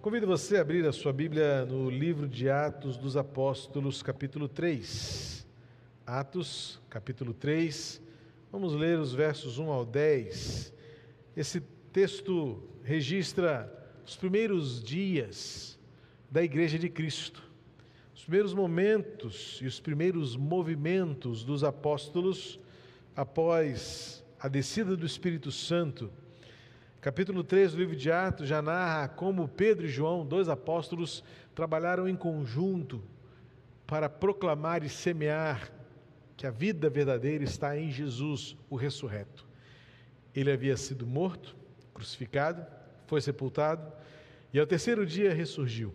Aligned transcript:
Convido 0.00 0.28
você 0.28 0.56
a 0.56 0.60
abrir 0.60 0.86
a 0.86 0.92
sua 0.92 1.12
Bíblia 1.12 1.66
no 1.66 1.90
livro 1.90 2.28
de 2.28 2.48
Atos 2.48 2.96
dos 2.96 3.16
Apóstolos, 3.16 4.00
capítulo 4.00 4.48
3. 4.48 5.44
Atos, 6.06 6.80
capítulo 6.88 7.34
3. 7.34 8.00
Vamos 8.52 8.74
ler 8.74 8.96
os 8.96 9.12
versos 9.12 9.58
1 9.58 9.68
ao 9.68 9.84
10. 9.84 10.72
Esse 11.36 11.60
texto 11.92 12.62
registra 12.84 13.68
os 14.06 14.14
primeiros 14.14 14.80
dias 14.84 15.76
da 16.30 16.44
Igreja 16.44 16.78
de 16.78 16.88
Cristo, 16.88 17.42
os 18.14 18.22
primeiros 18.22 18.54
momentos 18.54 19.58
e 19.60 19.66
os 19.66 19.80
primeiros 19.80 20.36
movimentos 20.36 21.42
dos 21.42 21.64
apóstolos 21.64 22.60
após 23.16 24.24
a 24.38 24.46
descida 24.46 24.96
do 24.96 25.04
Espírito 25.04 25.50
Santo 25.50 26.08
Capítulo 27.08 27.42
3 27.42 27.72
do 27.72 27.78
livro 27.78 27.96
de 27.96 28.12
Atos 28.12 28.46
já 28.46 28.60
narra 28.60 29.08
como 29.08 29.48
Pedro 29.48 29.86
e 29.86 29.88
João, 29.88 30.26
dois 30.26 30.46
apóstolos, 30.46 31.24
trabalharam 31.54 32.06
em 32.06 32.14
conjunto 32.14 33.02
para 33.86 34.10
proclamar 34.10 34.84
e 34.84 34.90
semear 34.90 35.72
que 36.36 36.46
a 36.46 36.50
vida 36.50 36.90
verdadeira 36.90 37.42
está 37.42 37.78
em 37.78 37.90
Jesus, 37.90 38.58
o 38.68 38.76
ressurreto. 38.76 39.46
Ele 40.34 40.52
havia 40.52 40.76
sido 40.76 41.06
morto, 41.06 41.56
crucificado, 41.94 42.66
foi 43.06 43.22
sepultado 43.22 43.90
e 44.52 44.60
ao 44.60 44.66
terceiro 44.66 45.06
dia 45.06 45.32
ressurgiu. 45.32 45.94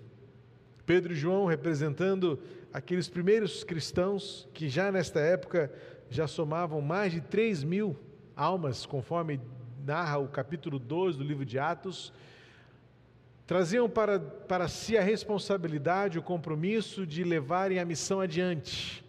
Pedro 0.84 1.14
e 1.14 1.16
João 1.16 1.46
representando 1.46 2.42
aqueles 2.74 3.08
primeiros 3.08 3.64
cristãos 3.64 4.50
que 4.52 4.68
já 4.68 4.92
nesta 4.92 5.20
época 5.20 5.72
já 6.10 6.26
somavam 6.26 6.82
mais 6.82 7.14
de 7.14 7.22
3 7.22 7.64
mil 7.64 7.96
almas, 8.36 8.84
conforme 8.84 9.40
narra 9.86 10.18
o 10.18 10.28
capítulo 10.28 10.80
2 10.80 11.18
do 11.18 11.24
livro 11.24 11.46
de 11.46 11.60
Atos, 11.60 12.14
traziam 13.46 13.90
para, 13.90 14.20
para 14.20 14.68
si 14.68 14.98
a 14.98 15.02
responsabilidade, 15.02 16.18
o 16.18 16.24
compromisso 16.24 17.06
de 17.06 17.24
levarem 17.24 17.80
a 17.80 17.86
missão 17.86 18.22
adiante, 18.22 19.04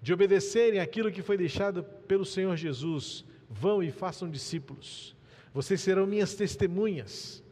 de 0.00 0.12
obedecerem 0.12 0.80
aquilo 0.80 1.10
que 1.10 1.22
foi 1.22 1.36
deixado 1.36 1.82
pelo 2.06 2.24
Senhor 2.24 2.56
Jesus. 2.56 3.24
Vão 3.50 3.82
e 3.82 3.90
façam 3.90 4.30
discípulos. 4.30 5.14
Vocês 5.52 5.80
serão 5.80 6.06
minhas 6.06 6.34
testemunhas, 6.34 7.42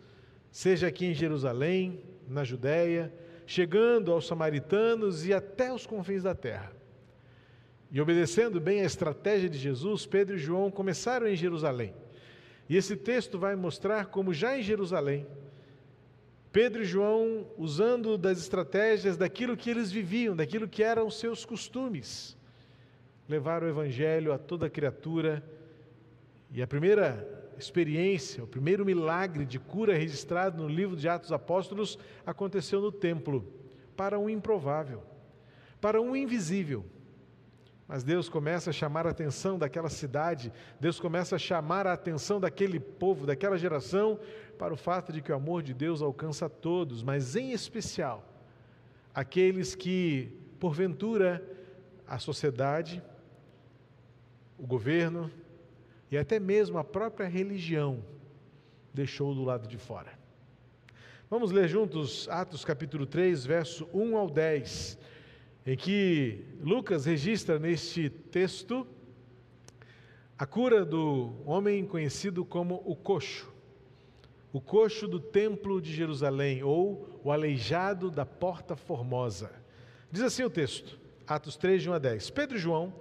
seja 0.51 0.87
aqui 0.87 1.07
em 1.07 1.15
Jerusalém, 1.15 2.01
na 2.27 2.45
Judéia, 2.45 3.13
chegando 3.45 4.13
aos 4.13 4.27
samaritanos 4.27 5.27
e 5.27 5.35
até 5.35 5.73
os 5.73 5.85
confins 5.85 6.23
da 6.23 6.35
terra. 6.35 6.73
E 7.91 8.01
obedecendo 8.01 8.61
bem 8.61 8.81
a 8.81 8.85
estratégia 8.85 9.51
de 9.51 9.59
Jesus, 9.59 10.07
Pedro 10.07 10.37
e 10.37 10.39
João 10.39 10.71
começaram 10.71 11.27
em 11.27 11.35
Jerusalém. 11.35 11.93
E 12.71 12.77
esse 12.77 12.95
texto 12.97 13.37
vai 13.37 13.57
mostrar 13.57 14.07
como 14.07 14.33
já 14.33 14.57
em 14.57 14.63
Jerusalém, 14.63 15.27
Pedro 16.53 16.83
e 16.83 16.85
João, 16.85 17.45
usando 17.59 18.17
das 18.17 18.39
estratégias 18.39 19.17
daquilo 19.17 19.57
que 19.57 19.69
eles 19.69 19.91
viviam, 19.91 20.37
daquilo 20.37 20.69
que 20.69 20.81
eram 20.81 21.11
seus 21.11 21.45
costumes, 21.45 22.37
levaram 23.29 23.67
o 23.67 23.71
Evangelho 23.71 24.33
a 24.33 24.39
toda 24.39 24.71
criatura. 24.71 25.43
E 26.53 26.63
a 26.63 26.67
primeira 26.67 27.53
experiência, 27.59 28.45
o 28.45 28.47
primeiro 28.47 28.87
milagre 28.87 29.45
de 29.45 29.59
cura 29.59 29.99
registrado 29.99 30.63
no 30.63 30.69
livro 30.69 30.95
de 30.97 31.09
Atos 31.09 31.33
Apóstolos 31.33 31.99
aconteceu 32.25 32.81
no 32.81 32.93
templo, 32.93 33.53
para 33.97 34.17
um 34.17 34.31
improvável, 34.31 35.03
para 35.81 36.01
um 36.01 36.15
invisível. 36.15 36.85
Mas 37.91 38.05
Deus 38.05 38.29
começa 38.29 38.71
a 38.71 38.73
chamar 38.73 39.05
a 39.05 39.11
atenção 39.11 39.59
daquela 39.59 39.89
cidade, 39.89 40.53
Deus 40.79 41.01
começa 41.01 41.35
a 41.35 41.39
chamar 41.41 41.89
a 41.89 41.93
atenção 41.93 42.39
daquele 42.39 42.79
povo, 42.79 43.27
daquela 43.27 43.59
geração, 43.59 44.17
para 44.57 44.73
o 44.73 44.77
fato 44.77 45.13
de 45.13 45.21
que 45.21 45.33
o 45.33 45.35
amor 45.35 45.61
de 45.61 45.75
Deus 45.75 46.01
alcança 46.01 46.49
todos, 46.49 47.03
mas 47.03 47.35
em 47.35 47.51
especial 47.51 48.25
aqueles 49.13 49.75
que, 49.75 50.31
porventura, 50.61 51.45
a 52.07 52.17
sociedade, 52.21 53.03
o 54.57 54.65
governo 54.69 55.29
e 56.13 56.17
até 56.17 56.39
mesmo 56.39 56.79
a 56.79 56.85
própria 56.85 57.27
religião 57.27 58.05
deixou 58.95 59.35
do 59.35 59.43
lado 59.43 59.67
de 59.67 59.79
fora. 59.79 60.13
Vamos 61.29 61.51
ler 61.51 61.67
juntos 61.67 62.29
Atos 62.29 62.65
capítulo 62.65 63.05
3, 63.05 63.45
verso 63.45 63.89
1 63.93 64.17
ao 64.17 64.31
10 64.31 64.97
em 65.67 65.77
que 65.77 66.45
Lucas 66.61 67.05
registra 67.05 67.59
neste 67.59 68.09
texto 68.09 68.87
a 70.39 70.47
cura 70.47 70.87
do 70.87 71.35
homem 71.45 71.85
conhecido 71.85 72.47
como 72.47 72.83
o 72.87 72.97
coxo, 72.97 73.53
o 74.53 74.61
coxo 74.61 75.07
do 75.07 75.21
templo 75.21 75.83
de 75.83 75.93
Jerusalém, 75.93 76.63
ou 76.63 77.21
o 77.23 77.31
aleijado 77.31 78.11
da 78.11 78.25
porta 78.25 78.75
formosa. 78.75 79.53
Diz 80.11 80.23
assim 80.23 80.43
o 80.43 80.51
texto, 80.51 80.99
Atos 81.27 81.57
3, 81.57 81.83
de 81.83 81.91
1 81.91 81.93
a 81.93 81.99
10. 81.99 82.31
Pedro 82.31 82.57
e 82.57 82.61
João 82.61 82.95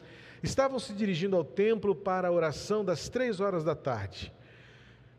estavam 0.43 0.77
se 0.79 0.91
dirigindo 0.93 1.37
ao 1.37 1.45
templo 1.45 1.95
para 1.95 2.27
a 2.27 2.31
oração 2.31 2.83
das 2.83 3.07
três 3.07 3.39
horas 3.39 3.63
da 3.63 3.73
tarde. 3.73 4.33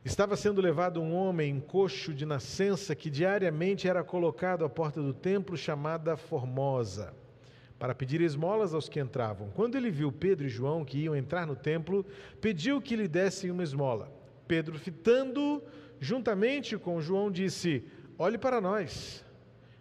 Estava 0.05 0.37
sendo 0.37 0.61
levado 0.61 1.01
um 1.01 1.15
homem 1.15 1.59
coxo 1.59 2.13
de 2.13 2.27
nascença 2.27 2.95
que 2.95 3.11
diariamente 3.11 3.89
era 3.89 4.05
colocado 4.05 4.63
à 4.65 4.69
porta 4.69 5.03
do 5.03 5.15
templo 5.15 5.57
chamada 5.57 6.19
Formosa 6.19 7.15
para 7.81 7.95
pedir 7.95 8.21
esmolas 8.21 8.75
aos 8.75 8.91
que 8.91 9.01
entravam. 9.01 9.49
Quando 9.55 9.75
ele 9.75 9.91
viu 9.91 10.13
Pedro 10.13 10.47
e 10.47 10.51
João 10.51 10.85
que 10.85 10.99
iam 10.99 11.17
entrar 11.17 11.47
no 11.47 11.57
templo, 11.57 12.05
pediu 12.39 12.79
que 12.79 12.95
lhe 12.95 13.09
dessem 13.09 13.51
uma 13.51 13.63
esmola. 13.63 14.13
Pedro, 14.47 14.79
fitando 14.79 15.63
juntamente 15.99 16.77
com 16.77 17.01
João, 17.01 17.31
disse: 17.31 17.83
Olhe 18.19 18.37
para 18.37 18.61
nós. 18.61 19.25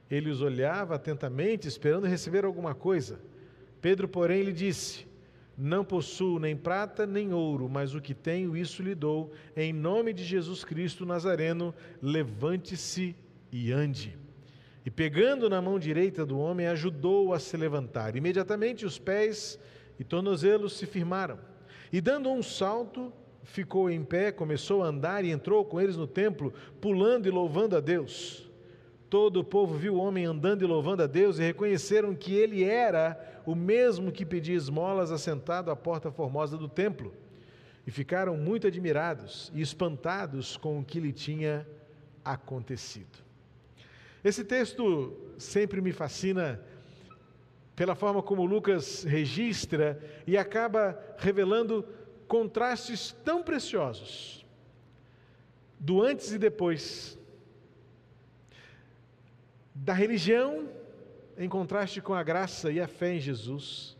Ele 0.10 0.30
os 0.30 0.42
olhava 0.42 0.96
atentamente, 0.96 1.68
esperando 1.68 2.08
receber 2.08 2.46
alguma 2.46 2.74
coisa. 2.74 3.20
Pedro, 3.82 4.08
porém, 4.08 4.44
lhe 4.44 4.54
disse: 4.54 5.06
Não 5.58 5.84
possuo 5.84 6.40
nem 6.40 6.56
prata 6.56 7.06
nem 7.06 7.34
ouro, 7.34 7.68
mas 7.68 7.94
o 7.94 8.00
que 8.00 8.14
tenho, 8.14 8.56
isso 8.56 8.82
lhe 8.82 8.96
dou. 8.96 9.34
Em 9.58 9.74
nome 9.74 10.14
de 10.14 10.24
Jesus 10.24 10.64
Cristo 10.64 11.06
Nazareno, 11.06 11.76
levante-se 12.02 13.14
e 13.52 13.74
ande. 13.74 14.18
E 14.90 14.92
pegando 14.92 15.48
na 15.48 15.62
mão 15.62 15.78
direita 15.78 16.26
do 16.26 16.40
homem, 16.40 16.66
ajudou-o 16.66 17.32
a 17.32 17.38
se 17.38 17.56
levantar. 17.56 18.16
Imediatamente 18.16 18.88
os 18.88 18.98
pés 18.98 19.60
e 20.00 20.04
tornozelos 20.04 20.76
se 20.80 20.88
firmaram. 20.88 21.38
E 21.94 22.02
dando 22.02 22.32
um 22.32 22.42
salto, 22.42 23.14
ficou 23.44 23.88
em 23.88 24.04
pé, 24.04 24.32
começou 24.32 24.82
a 24.82 24.88
andar 24.88 25.24
e 25.24 25.30
entrou 25.30 25.64
com 25.64 25.80
eles 25.80 25.96
no 25.96 26.08
templo, 26.08 26.52
pulando 26.82 27.28
e 27.28 27.30
louvando 27.30 27.78
a 27.78 27.80
Deus. 27.80 28.50
Todo 29.12 29.42
o 29.42 29.44
povo 29.44 29.78
viu 29.78 29.94
o 29.94 30.00
homem 30.00 30.26
andando 30.26 30.64
e 30.64 30.68
louvando 30.68 31.04
a 31.04 31.08
Deus 31.08 31.38
e 31.38 31.44
reconheceram 31.44 32.16
que 32.16 32.34
ele 32.34 32.64
era 32.64 33.42
o 33.46 33.54
mesmo 33.54 34.12
que 34.12 34.26
pedia 34.26 34.56
esmolas 34.56 35.12
assentado 35.12 35.70
à 35.70 35.76
porta 35.76 36.10
formosa 36.10 36.58
do 36.58 36.68
templo. 36.68 37.14
E 37.86 37.92
ficaram 37.92 38.36
muito 38.36 38.66
admirados 38.66 39.52
e 39.54 39.62
espantados 39.62 40.58
com 40.58 40.80
o 40.80 40.84
que 40.84 41.00
lhe 41.00 41.14
tinha 41.14 41.68
acontecido. 42.26 43.29
Esse 44.24 44.44
texto 44.44 45.18
sempre 45.38 45.82
me 45.82 45.92
fascina 45.92 46.62
pela 47.76 47.96
forma 47.96 48.22
como 48.22 48.46
Lucas 48.46 49.04
registra 49.04 50.02
e 50.28 50.38
acaba 50.38 51.00
revelando 51.18 51.86
contrastes 52.28 53.16
tão 53.24 53.42
preciosos 53.42 54.46
do 55.80 56.02
antes 56.02 56.34
e 56.34 56.38
depois 56.38 57.18
da 59.74 59.94
religião 59.94 60.68
em 61.38 61.48
contraste 61.48 62.02
com 62.02 62.14
a 62.14 62.22
graça 62.22 62.70
e 62.70 62.82
a 62.82 62.88
fé 62.88 63.14
em 63.14 63.20
Jesus, 63.20 63.96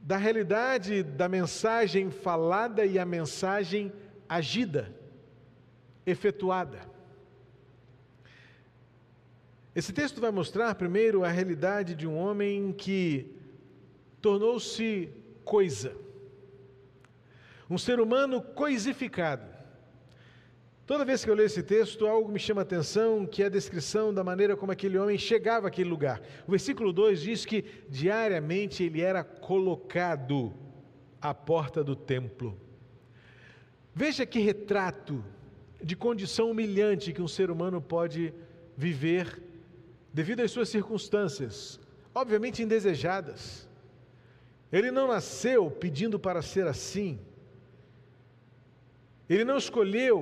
da 0.00 0.16
realidade 0.16 1.02
da 1.02 1.28
mensagem 1.28 2.08
falada 2.08 2.86
e 2.86 3.00
a 3.00 3.04
mensagem 3.04 3.92
agida, 4.28 4.94
efetuada. 6.06 6.97
Esse 9.74 9.92
texto 9.92 10.20
vai 10.20 10.30
mostrar, 10.30 10.74
primeiro, 10.74 11.24
a 11.24 11.28
realidade 11.28 11.94
de 11.94 12.06
um 12.06 12.16
homem 12.16 12.72
que 12.72 13.32
tornou-se 14.20 15.10
coisa, 15.44 15.94
um 17.70 17.78
ser 17.78 18.00
humano 18.00 18.40
coisificado. 18.40 19.58
Toda 20.86 21.04
vez 21.04 21.22
que 21.22 21.30
eu 21.30 21.34
leio 21.34 21.46
esse 21.46 21.62
texto, 21.62 22.06
algo 22.06 22.32
me 22.32 22.38
chama 22.38 22.62
a 22.62 22.62
atenção, 22.62 23.26
que 23.26 23.42
é 23.42 23.46
a 23.46 23.50
descrição 23.50 24.12
da 24.12 24.24
maneira 24.24 24.56
como 24.56 24.72
aquele 24.72 24.96
homem 24.96 25.18
chegava 25.18 25.68
àquele 25.68 25.90
lugar. 25.90 26.22
O 26.46 26.50
versículo 26.50 26.94
2 26.94 27.20
diz 27.20 27.44
que 27.44 27.62
diariamente 27.90 28.82
ele 28.82 29.02
era 29.02 29.22
colocado 29.22 30.54
à 31.20 31.34
porta 31.34 31.84
do 31.84 31.94
templo. 31.94 32.58
Veja 33.94 34.24
que 34.24 34.38
retrato 34.38 35.22
de 35.82 35.94
condição 35.94 36.50
humilhante 36.50 37.12
que 37.12 37.20
um 37.20 37.28
ser 37.28 37.50
humano 37.50 37.82
pode 37.82 38.32
viver 38.74 39.42
devido 40.18 40.40
às 40.40 40.50
suas 40.50 40.68
circunstâncias, 40.68 41.78
obviamente 42.12 42.60
indesejadas. 42.60 43.68
Ele 44.72 44.90
não 44.90 45.06
nasceu 45.06 45.70
pedindo 45.70 46.18
para 46.18 46.42
ser 46.42 46.66
assim. 46.66 47.20
Ele 49.30 49.44
não 49.44 49.58
escolheu 49.64 50.16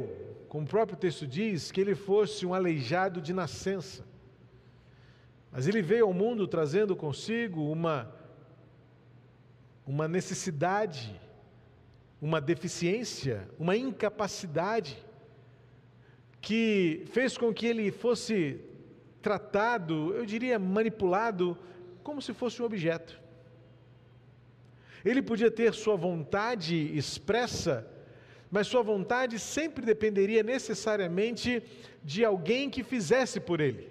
como 0.50 0.66
o 0.66 0.69
próprio 0.69 0.98
texto 0.98 1.26
diz, 1.26 1.72
que 1.72 1.81
ele 1.81 1.94
fosse 1.94 2.44
um 2.44 2.52
aleijado 2.52 3.22
de 3.22 3.32
nascença. 3.32 4.04
Mas 5.50 5.66
ele 5.66 5.81
veio 5.81 6.04
ao 6.04 6.12
mundo 6.12 6.46
trazendo 6.46 6.94
consigo 6.94 7.72
uma, 7.72 8.14
uma 9.87 10.06
necessidade, 10.06 11.19
uma 12.20 12.38
deficiência, 12.38 13.48
uma 13.58 13.75
incapacidade, 13.75 15.02
que 16.43 17.02
fez 17.06 17.38
com 17.38 17.50
que 17.54 17.66
ele 17.66 17.90
fosse 17.90 18.60
tratado, 19.26 20.14
eu 20.14 20.25
diria 20.25 20.56
manipulado, 20.56 21.58
como 22.05 22.23
se 22.23 22.32
fosse 22.32 22.62
um 22.62 22.64
objeto. 22.64 23.20
Ele 25.05 25.20
podia 25.20 25.50
ter 25.50 25.75
sua 25.75 25.96
vontade 25.96 26.96
expressa, 26.96 27.84
mas 28.49 28.69
sua 28.69 28.84
vontade 28.84 29.40
sempre 29.40 29.84
dependeria 29.84 30.44
necessariamente 30.44 31.61
de 32.05 32.25
alguém 32.25 32.70
que 32.70 32.84
fizesse 32.84 33.40
por 33.40 33.61
ele. 33.61 33.90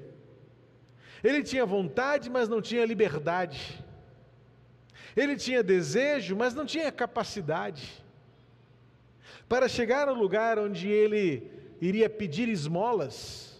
Ele 1.21 1.43
tinha 1.43 1.65
vontade, 1.65 2.29
mas 2.29 2.47
não 2.47 2.61
tinha 2.61 2.85
liberdade. 2.85 3.83
Ele 5.17 5.35
tinha 5.35 5.61
desejo, 5.61 6.33
mas 6.33 6.53
não 6.53 6.65
tinha 6.65 6.89
capacidade. 6.93 8.01
Para 9.49 9.67
chegar 9.67 10.07
ao 10.07 10.15
lugar 10.15 10.57
onde 10.57 10.88
ele 10.88 11.51
iria 11.81 12.09
pedir 12.09 12.47
esmolas, 12.47 13.54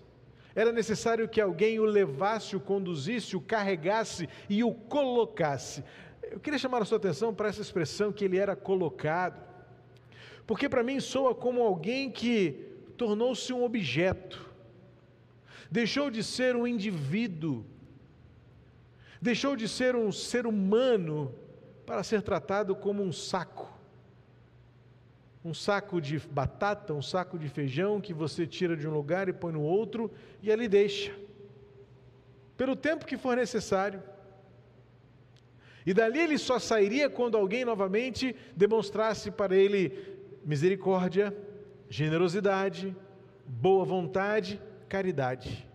era 0.56 0.72
necessário 0.72 1.28
que 1.28 1.42
alguém 1.42 1.80
o 1.80 1.86
levasse, 1.86 2.56
o 2.56 2.62
conduzisse, 2.62 3.36
o 3.36 3.42
carregasse 3.42 4.30
e 4.50 4.63
o 4.63 4.74
colocasse. 4.74 5.84
Eu 6.24 6.40
queria 6.40 6.57
chamar 6.57 6.81
a 6.81 6.86
sua 6.86 6.98
atenção 6.98 7.34
para 7.34 7.50
essa 7.50 7.62
expressão 7.62 8.12
que 8.12 8.24
ele 8.24 8.38
era 8.38 8.56
colocado, 8.56 9.44
porque 10.48 10.69
para 10.69 10.81
mim 10.81 11.02
soa 11.02 11.36
como 11.36 11.62
alguém 11.62 12.10
que 12.10 12.74
tornou-se 12.96 13.52
um 13.52 13.66
objeto, 13.66 14.50
deixou 15.69 16.10
de 16.10 16.24
ser 16.24 16.56
um 16.56 16.66
indivíduo, 16.66 17.66
deixou 19.22 19.57
de 19.57 19.68
ser 19.68 19.94
um 19.94 20.10
ser 20.10 20.48
humano 20.48 21.36
para 21.86 22.02
ser 22.02 22.22
tratado 22.22 22.75
como 22.75 23.04
um 23.04 23.12
saco. 23.12 23.75
Um 25.45 25.53
saco 25.53 26.01
de 26.01 26.18
batata, 26.18 26.92
um 26.92 27.03
saco 27.03 27.38
de 27.38 27.47
feijão 27.47 28.01
que 28.01 28.15
você 28.15 28.47
tira 28.47 28.75
de 28.75 28.88
um 28.88 28.92
lugar 28.92 29.30
e 29.30 29.33
põe 29.33 29.53
no 29.53 29.62
outro 29.62 30.12
e 30.42 30.51
ali 30.51 30.68
deixa. 30.68 31.15
Pelo 32.57 32.75
tempo 32.75 33.06
que 33.06 33.15
for 33.15 33.38
necessário. 33.38 34.01
E 35.86 35.94
dali 35.94 36.19
ele 36.19 36.39
só 36.39 36.57
sairia 36.57 37.07
quando 37.12 37.38
alguém 37.38 37.63
novamente 37.63 38.36
demonstrasse 38.56 39.30
para 39.30 39.56
ele 39.56 40.18
misericórdia, 40.44 41.31
generosidade, 41.88 42.95
boa 43.45 43.86
vontade, 43.86 44.59
caridade. 44.89 45.69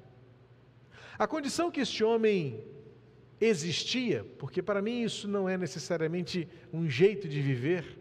A 1.17 1.28
condição 1.28 1.70
que 1.70 1.81
este 1.81 2.02
homem 2.02 2.64
existia, 3.40 4.25
porque 4.37 4.61
para 4.61 4.82
mim 4.82 5.02
isso 5.02 5.28
não 5.28 5.49
é 5.49 5.56
necessariamente 5.56 6.49
um 6.72 6.88
jeito 6.88 7.28
de 7.28 7.40
viver, 7.40 8.00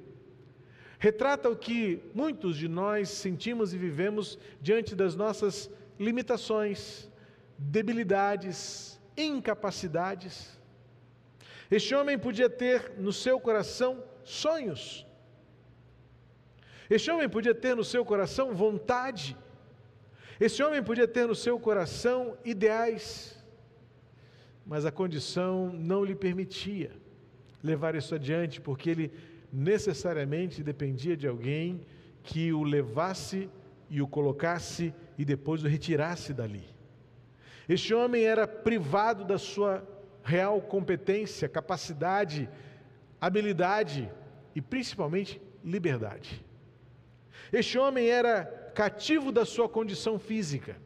retrata 0.99 1.49
o 1.49 1.55
que 1.55 2.01
muitos 2.13 2.55
de 2.57 2.67
nós 2.67 3.09
sentimos 3.09 3.73
e 3.73 3.77
vivemos 3.77 4.37
diante 4.61 4.95
das 4.95 5.15
nossas 5.15 5.71
limitações, 5.99 7.09
debilidades, 7.57 8.99
incapacidades. 9.17 10.59
Este 11.71 11.95
homem 11.95 12.17
podia 12.17 12.49
ter 12.49 12.93
no 12.97 13.11
seu 13.11 13.39
coração 13.39 14.03
sonhos. 14.23 15.05
Este 16.89 17.09
homem 17.09 17.27
podia 17.29 17.55
ter 17.55 17.75
no 17.75 17.83
seu 17.83 18.03
coração 18.05 18.53
vontade. 18.53 19.35
Este 20.39 20.61
homem 20.61 20.83
podia 20.83 21.07
ter 21.07 21.27
no 21.27 21.35
seu 21.35 21.59
coração 21.59 22.37
ideais 22.45 23.39
mas 24.69 24.85
a 24.85 24.91
condição 24.91 25.73
não 25.73 26.05
lhe 26.05 26.13
permitia 26.13 26.91
levar 27.63 27.95
isso 27.95 28.13
adiante, 28.13 28.61
porque 28.61 28.91
ele 28.91 29.11
necessariamente 29.51 30.63
dependia 30.63 31.17
de 31.17 31.27
alguém 31.27 31.81
que 32.23 32.53
o 32.53 32.63
levasse 32.63 33.49
e 33.89 34.01
o 34.01 34.07
colocasse 34.07 34.93
e 35.17 35.25
depois 35.25 35.63
o 35.63 35.67
retirasse 35.67 36.33
dali. 36.33 36.63
Este 37.67 37.93
homem 37.93 38.23
era 38.23 38.47
privado 38.47 39.25
da 39.25 39.37
sua 39.37 39.87
real 40.23 40.61
competência, 40.61 41.49
capacidade, 41.49 42.49
habilidade 43.19 44.11
e 44.55 44.61
principalmente 44.61 45.41
liberdade. 45.63 46.43
Este 47.51 47.77
homem 47.77 48.07
era 48.09 48.71
cativo 48.75 49.31
da 49.31 49.45
sua 49.45 49.67
condição 49.67 50.19
física 50.19 50.77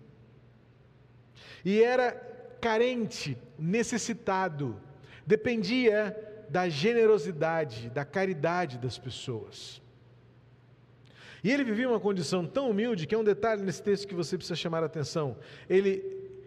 e 1.64 1.82
era 1.82 2.12
carente, 2.60 3.38
necessitado, 3.60 4.80
dependia 5.26 6.33
da 6.54 6.70
generosidade, 6.70 7.90
da 7.90 8.06
caridade 8.06 8.78
das 8.78 8.96
pessoas. 9.00 9.82
E 11.44 11.52
ele 11.52 11.64
vivia 11.64 11.90
uma 11.90 12.00
condição 12.00 12.46
tão 12.46 12.70
humilde 12.70 13.08
que 13.08 13.16
é 13.16 13.18
um 13.18 13.24
detalhe 13.24 13.64
nesse 13.64 13.82
texto 13.82 14.08
que 14.08 14.14
você 14.14 14.38
precisa 14.38 14.56
chamar 14.56 14.84
a 14.84 14.86
atenção. 14.86 15.36
Ele 15.68 15.92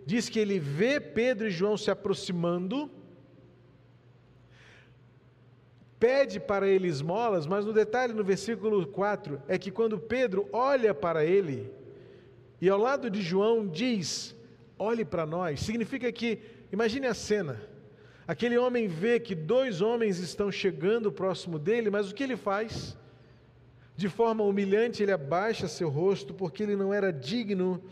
diz 0.07 0.29
que 0.29 0.39
ele 0.39 0.61
vê 0.61 1.01
Pedro 1.01 1.49
e 1.49 1.51
João 1.51 1.77
se 1.77 1.91
aproximando, 1.91 2.89
pede 5.99 6.39
para 6.39 6.69
ele 6.69 6.87
esmolas, 6.87 7.45
mas 7.45 7.67
no 7.67 7.73
detalhe 7.73 8.13
no 8.13 8.23
versículo 8.23 8.87
4 8.87 9.43
é 9.49 9.59
que 9.59 9.73
quando 9.73 9.99
Pedro 9.99 10.49
olha 10.53 10.95
para 10.95 11.25
ele, 11.25 11.69
e 12.61 12.69
ao 12.69 12.79
lado 12.79 13.11
de 13.11 13.23
João 13.23 13.67
diz: 13.67 14.37
olhe 14.79 15.05
para 15.05 15.27
nós. 15.27 15.59
Significa 15.59 16.13
que, 16.13 16.39
imagine 16.71 17.09
a 17.09 17.15
cena. 17.15 17.61
Aquele 18.27 18.59
homem 18.59 18.89
vê 18.89 19.21
que 19.21 19.35
dois 19.35 19.81
homens 19.81 20.19
estão 20.19 20.51
chegando 20.51 21.13
próximo 21.13 21.59
dele, 21.59 21.91
mas 21.91 22.11
o 22.11 22.15
que 22.15 22.25
ele 22.25 22.37
faz? 22.37 22.97
De 23.97 24.09
forma 24.09 24.43
humilhante, 24.43 25.03
ele 25.03 25.13
abaixa 25.13 25.69
seu 25.69 25.89
rosto, 25.89 26.35
porque 26.35 26.63
ele 26.63 26.75
não 26.75 26.93
era 26.93 27.13
digno 27.13 27.83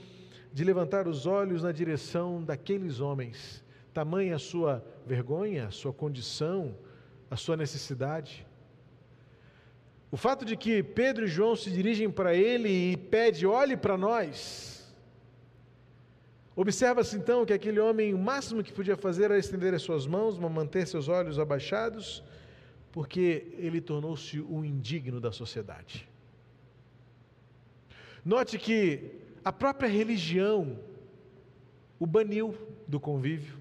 de 0.52 0.64
levantar 0.64 1.06
os 1.06 1.24
olhos 1.24 1.62
na 1.62 1.72
direção 1.72 2.42
daqueles 2.42 3.00
homens. 3.00 3.64
Tamanha 3.92 4.34
a 4.34 4.38
sua 4.38 4.84
vergonha, 5.06 5.68
a 5.68 5.70
sua 5.70 5.92
condição, 5.92 6.76
a 7.30 7.36
sua 7.36 7.56
necessidade. 7.56 8.44
O 10.10 10.16
fato 10.16 10.44
de 10.44 10.56
que 10.56 10.82
Pedro 10.82 11.24
e 11.24 11.28
João 11.28 11.54
se 11.54 11.70
dirigem 11.70 12.10
para 12.10 12.34
ele 12.34 12.68
e 12.68 12.96
pede: 12.96 13.46
olhe 13.46 13.76
para 13.76 13.96
nós, 13.96 14.73
Observa-se 16.56 17.16
então 17.16 17.44
que 17.44 17.52
aquele 17.52 17.80
homem, 17.80 18.14
o 18.14 18.18
máximo 18.18 18.62
que 18.62 18.72
podia 18.72 18.96
fazer 18.96 19.24
era 19.24 19.38
estender 19.38 19.74
as 19.74 19.82
suas 19.82 20.06
mãos, 20.06 20.38
manter 20.38 20.86
seus 20.86 21.08
olhos 21.08 21.38
abaixados, 21.38 22.22
porque 22.92 23.54
ele 23.58 23.80
tornou-se 23.80 24.40
um 24.40 24.64
indigno 24.64 25.20
da 25.20 25.32
sociedade. 25.32 26.08
Note 28.24 28.56
que 28.56 29.10
a 29.44 29.52
própria 29.52 29.88
religião 29.88 30.78
o 31.98 32.06
baniu 32.06 32.54
do 32.86 33.00
convívio. 33.00 33.56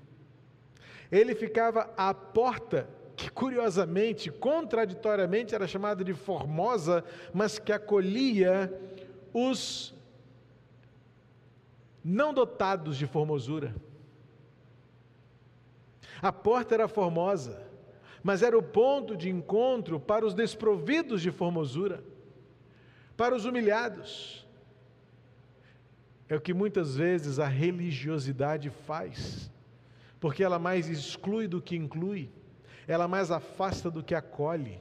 Ele 1.12 1.36
ficava 1.36 1.94
à 1.96 2.14
porta, 2.14 2.88
que 3.16 3.30
curiosamente, 3.30 4.32
contraditoriamente, 4.32 5.54
era 5.54 5.68
chamada 5.68 6.04
de 6.04 6.14
Formosa, 6.14 7.04
mas 7.34 7.60
que 7.60 7.72
acolhia 7.72 8.74
os 9.34 9.94
não 12.04 12.34
dotados 12.34 12.98
de 12.98 13.08
formosura. 13.08 13.74
A 16.22 16.32
porta 16.32 16.74
era 16.74 16.88
formosa, 16.88 17.66
mas 18.24 18.42
era 18.42 18.58
o 18.58 18.64
ponto 18.64 19.16
de 19.16 19.30
encontro 19.30 20.00
para 20.00 20.26
os 20.26 20.34
desprovidos 20.34 21.22
de 21.22 21.32
formosura, 21.32 22.04
para 23.18 23.36
os 23.36 23.46
humilhados. 23.46 24.48
É 26.30 26.36
o 26.36 26.42
que 26.42 26.54
muitas 26.54 26.96
vezes 26.96 27.40
a 27.40 27.48
religiosidade 27.48 28.70
faz, 28.70 29.52
porque 30.20 30.44
ela 30.44 30.58
mais 30.58 30.90
exclui 30.90 31.48
do 31.48 31.62
que 31.62 31.76
inclui, 31.76 32.30
ela 32.88 33.08
mais 33.08 33.30
afasta 33.30 33.92
do 33.92 34.02
que 34.02 34.16
acolhe, 34.16 34.80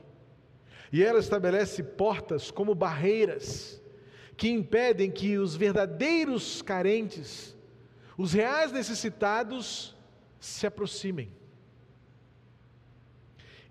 e 0.93 1.03
ela 1.03 1.19
estabelece 1.19 1.83
portas 1.83 2.51
como 2.51 2.75
barreiras 2.75 3.82
que 4.37 4.49
impedem 4.49 5.11
que 5.11 5.39
os 5.39 5.55
verdadeiros 5.55 6.63
carentes, 6.63 7.57
os 8.17 8.33
reais 8.33 8.73
necessitados, 8.73 9.97
se 10.41 10.67
aproximem. 10.67 11.31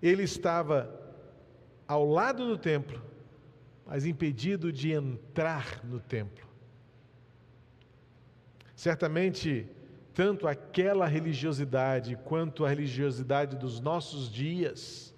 Ele 0.00 0.22
estava 0.22 1.00
ao 1.86 2.08
lado 2.08 2.46
do 2.46 2.56
templo, 2.56 3.02
mas 3.86 4.06
impedido 4.06 4.72
de 4.72 4.92
entrar 4.92 5.84
no 5.84 6.00
templo. 6.00 6.48
Certamente, 8.74 9.68
tanto 10.14 10.48
aquela 10.48 11.06
religiosidade 11.06 12.16
quanto 12.24 12.64
a 12.64 12.68
religiosidade 12.68 13.56
dos 13.56 13.80
nossos 13.80 14.30
dias 14.30 15.14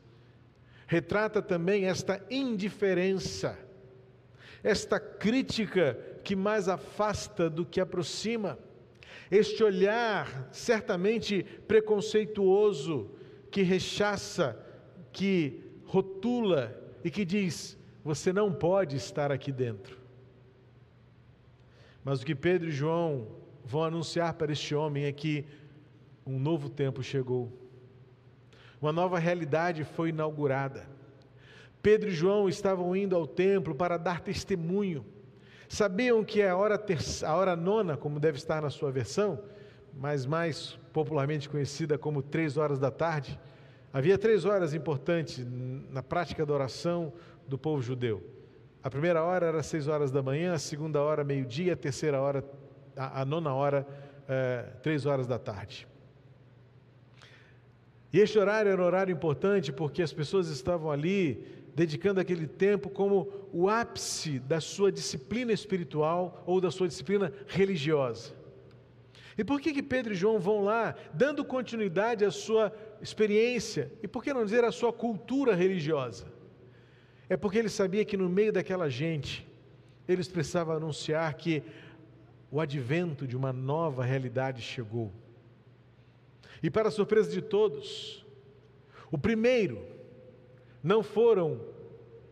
retrata 0.86 1.40
também 1.40 1.86
esta 1.86 2.24
indiferença 2.30 3.58
esta 4.64 4.98
crítica 4.98 5.98
que 6.24 6.34
mais 6.34 6.68
afasta 6.70 7.50
do 7.50 7.66
que 7.66 7.78
aproxima, 7.78 8.58
este 9.30 9.62
olhar 9.62 10.48
certamente 10.50 11.44
preconceituoso 11.68 13.10
que 13.50 13.60
rechaça, 13.62 14.58
que 15.12 15.62
rotula 15.84 16.74
e 17.04 17.10
que 17.10 17.26
diz: 17.26 17.76
você 18.02 18.32
não 18.32 18.50
pode 18.52 18.96
estar 18.96 19.30
aqui 19.30 19.52
dentro. 19.52 19.98
Mas 22.02 22.22
o 22.22 22.26
que 22.26 22.34
Pedro 22.34 22.68
e 22.68 22.72
João 22.72 23.28
vão 23.64 23.84
anunciar 23.84 24.34
para 24.34 24.52
este 24.52 24.74
homem 24.74 25.04
é 25.04 25.12
que 25.12 25.44
um 26.26 26.38
novo 26.38 26.70
tempo 26.70 27.02
chegou, 27.02 27.52
uma 28.80 28.92
nova 28.92 29.18
realidade 29.18 29.84
foi 29.84 30.08
inaugurada. 30.08 30.93
Pedro 31.84 32.08
e 32.08 32.12
João 32.12 32.48
estavam 32.48 32.96
indo 32.96 33.14
ao 33.14 33.26
templo 33.26 33.74
para 33.74 33.98
dar 33.98 34.22
testemunho. 34.22 35.04
Sabiam 35.68 36.24
que 36.24 36.42
a 36.42 36.56
hora, 36.56 36.82
a 37.26 37.36
hora 37.36 37.54
nona, 37.54 37.94
como 37.94 38.18
deve 38.18 38.38
estar 38.38 38.62
na 38.62 38.70
sua 38.70 38.90
versão, 38.90 39.38
mas 39.92 40.24
mais 40.24 40.78
popularmente 40.94 41.46
conhecida 41.46 41.98
como 41.98 42.22
três 42.22 42.56
horas 42.56 42.78
da 42.78 42.90
tarde, 42.90 43.38
havia 43.92 44.16
três 44.16 44.46
horas 44.46 44.72
importantes 44.72 45.46
na 45.90 46.02
prática 46.02 46.46
da 46.46 46.54
oração 46.54 47.12
do 47.46 47.58
povo 47.58 47.82
judeu. 47.82 48.24
A 48.82 48.88
primeira 48.88 49.22
hora 49.22 49.44
era 49.44 49.62
seis 49.62 49.86
horas 49.86 50.10
da 50.10 50.22
manhã, 50.22 50.54
a 50.54 50.58
segunda 50.58 51.02
hora, 51.02 51.22
meio-dia, 51.22 51.74
a 51.74 51.76
terceira 51.76 52.18
hora, 52.18 52.42
a, 52.96 53.20
a 53.20 53.24
nona 53.26 53.52
hora, 53.52 53.86
é, 54.26 54.62
três 54.82 55.04
horas 55.04 55.26
da 55.26 55.38
tarde. 55.38 55.86
E 58.10 58.20
este 58.20 58.38
horário 58.38 58.72
era 58.72 58.80
um 58.80 58.86
horário 58.86 59.12
importante 59.12 59.70
porque 59.70 60.00
as 60.00 60.14
pessoas 60.14 60.48
estavam 60.48 60.90
ali 60.90 61.62
dedicando 61.74 62.20
aquele 62.20 62.46
tempo 62.46 62.88
como 62.88 63.28
o 63.52 63.68
ápice 63.68 64.38
da 64.38 64.60
sua 64.60 64.92
disciplina 64.92 65.52
espiritual 65.52 66.42
ou 66.46 66.60
da 66.60 66.70
sua 66.70 66.86
disciplina 66.86 67.32
religiosa. 67.46 68.32
E 69.36 69.42
por 69.42 69.60
que, 69.60 69.72
que 69.72 69.82
Pedro 69.82 70.12
e 70.12 70.16
João 70.16 70.38
vão 70.38 70.62
lá, 70.62 70.94
dando 71.12 71.44
continuidade 71.44 72.24
à 72.24 72.30
sua 72.30 72.72
experiência, 73.02 73.90
e 74.02 74.06
por 74.06 74.22
que 74.22 74.32
não 74.32 74.44
dizer 74.44 74.62
à 74.62 74.70
sua 74.70 74.92
cultura 74.92 75.54
religiosa? 75.54 76.26
É 77.28 77.36
porque 77.36 77.58
ele 77.58 77.68
sabia 77.68 78.04
que 78.04 78.16
no 78.16 78.28
meio 78.28 78.52
daquela 78.52 78.88
gente, 78.88 79.46
eles 80.06 80.28
precisavam 80.28 80.76
anunciar 80.76 81.34
que 81.34 81.62
o 82.50 82.60
advento 82.60 83.26
de 83.26 83.36
uma 83.36 83.52
nova 83.52 84.04
realidade 84.04 84.62
chegou. 84.62 85.10
E 86.62 86.70
para 86.70 86.90
surpresa 86.90 87.30
de 87.30 87.42
todos, 87.42 88.24
o 89.10 89.18
primeiro 89.18 89.93
não 90.84 91.02
foram, 91.02 91.62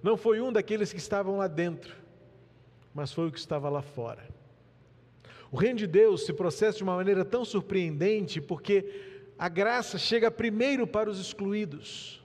não 0.03 0.15
foi 0.15 0.39
um 0.43 0.53
daqueles 0.53 0.93
que 0.93 0.99
estavam 0.99 1.39
lá 1.39 1.49
dentro, 1.49 1.97
mas 2.95 3.11
foi 3.11 3.27
o 3.29 3.33
que 3.33 3.39
estava 3.39 3.71
lá 3.71 3.81
fora. 3.81 4.29
O 5.51 5.57
reino 5.57 5.79
de 5.79 5.87
Deus 5.87 6.27
se 6.27 6.35
processa 6.35 6.77
de 6.77 6.85
uma 6.85 6.95
maneira 6.95 7.25
tão 7.25 7.47
surpreendente 7.47 8.43
porque 8.43 9.33
a 9.39 9.49
graça 9.49 9.97
chega 9.97 10.31
primeiro 10.31 10.87
para 10.87 11.09
os 11.09 11.19
excluídos. 11.19 12.23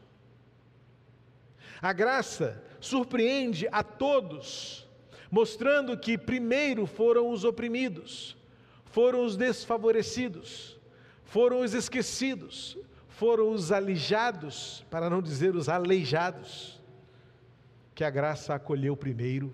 A 1.81 1.93
graça 1.93 2.62
surpreende 2.81 3.65
a 3.72 3.81
todos, 3.81 4.86
mostrando 5.31 5.98
que 5.98 6.17
primeiro 6.17 6.86
foram 6.86 7.29
os 7.29 7.46
oprimidos, 7.46 8.36
foram 8.86 9.24
os 9.24 9.38
desfavorecidos, 9.38 10.77
foram 11.24 11.62
os 11.62 11.74
esquecidos, 11.74 12.77
foram 13.17 13.50
os 13.50 13.71
alijados, 13.71 14.86
para 14.91 15.09
não 15.09 15.24
dizer 15.24 15.55
os 15.55 15.67
aleijados, 15.67 16.79
que 17.95 18.03
a 18.03 18.12
graça 18.12 18.53
acolheu 18.53 18.95
primeiro. 18.95 19.51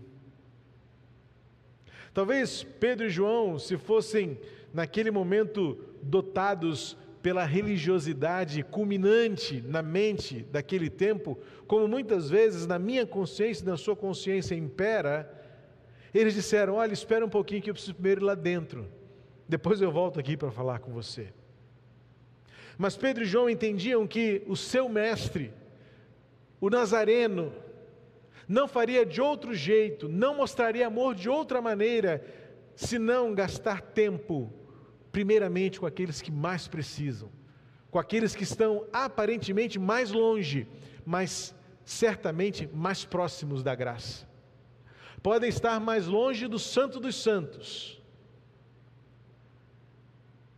Talvez 2.13 2.61
Pedro 2.61 3.05
e 3.05 3.09
João, 3.09 3.57
se 3.57 3.77
fossem 3.77 4.37
naquele 4.73 5.11
momento 5.11 5.79
dotados 6.01 6.97
pela 7.21 7.45
religiosidade 7.45 8.63
culminante 8.63 9.63
na 9.65 9.81
mente 9.81 10.41
daquele 10.51 10.89
tempo, 10.89 11.39
como 11.65 11.87
muitas 11.87 12.29
vezes 12.29 12.67
na 12.67 12.77
minha 12.77 13.05
consciência 13.05 13.63
e 13.63 13.67
na 13.67 13.77
sua 13.77 13.95
consciência 13.95 14.55
impera, 14.55 15.41
eles 16.13 16.33
disseram: 16.33 16.73
Olha, 16.73 16.91
espera 16.91 17.25
um 17.25 17.29
pouquinho 17.29 17.61
que 17.61 17.69
eu 17.69 17.73
preciso 17.73 17.93
primeiro 17.93 18.19
ir 18.19 18.25
lá 18.25 18.35
dentro, 18.35 18.85
depois 19.47 19.79
eu 19.79 19.89
volto 19.89 20.19
aqui 20.19 20.35
para 20.35 20.51
falar 20.51 20.79
com 20.79 20.91
você. 20.91 21.29
Mas 22.77 22.97
Pedro 22.97 23.23
e 23.23 23.27
João 23.27 23.49
entendiam 23.49 24.07
que 24.07 24.43
o 24.47 24.55
seu 24.55 24.89
mestre, 24.89 25.53
o 26.59 26.69
Nazareno, 26.69 27.53
não 28.47 28.67
faria 28.67 29.05
de 29.05 29.21
outro 29.21 29.53
jeito, 29.53 30.09
não 30.09 30.35
mostraria 30.35 30.87
amor 30.87 31.15
de 31.15 31.29
outra 31.29 31.61
maneira, 31.61 32.23
senão 32.75 33.33
gastar 33.33 33.81
tempo, 33.81 34.51
primeiramente 35.11 35.79
com 35.79 35.85
aqueles 35.85 36.21
que 36.21 36.31
mais 36.31 36.67
precisam, 36.67 37.29
com 37.89 37.99
aqueles 37.99 38.35
que 38.35 38.43
estão 38.43 38.85
aparentemente 38.91 39.77
mais 39.77 40.11
longe, 40.11 40.67
mas 41.05 41.55
certamente 41.85 42.67
mais 42.73 43.05
próximos 43.05 43.61
da 43.61 43.75
graça. 43.75 44.27
Podem 45.21 45.49
estar 45.49 45.79
mais 45.79 46.07
longe 46.07 46.47
do 46.47 46.59
Santo 46.59 46.99
dos 46.99 47.15
Santos, 47.15 48.01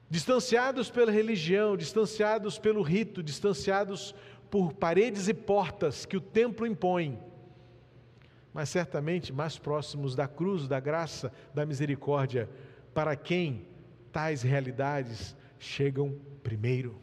distanciados 0.09 0.89
pela 0.89 1.11
religião, 1.11 1.75
distanciados 1.75 2.57
pelo 2.57 2.81
rito, 2.81 3.23
distanciados 3.23 4.13
por 4.49 4.73
paredes 4.73 5.27
e 5.27 5.33
portas 5.33 6.05
que 6.05 6.17
o 6.17 6.21
templo 6.21 6.65
impõe, 6.65 7.19
mas 8.53 8.69
certamente 8.69 9.33
mais 9.33 9.57
próximos 9.57 10.15
da 10.15 10.27
cruz, 10.27 10.67
da 10.67 10.79
graça, 10.79 11.31
da 11.53 11.65
misericórdia, 11.65 12.49
para 12.93 13.15
quem 13.15 13.67
tais 14.11 14.41
realidades 14.41 15.35
chegam 15.59 16.17
primeiro. 16.41 17.01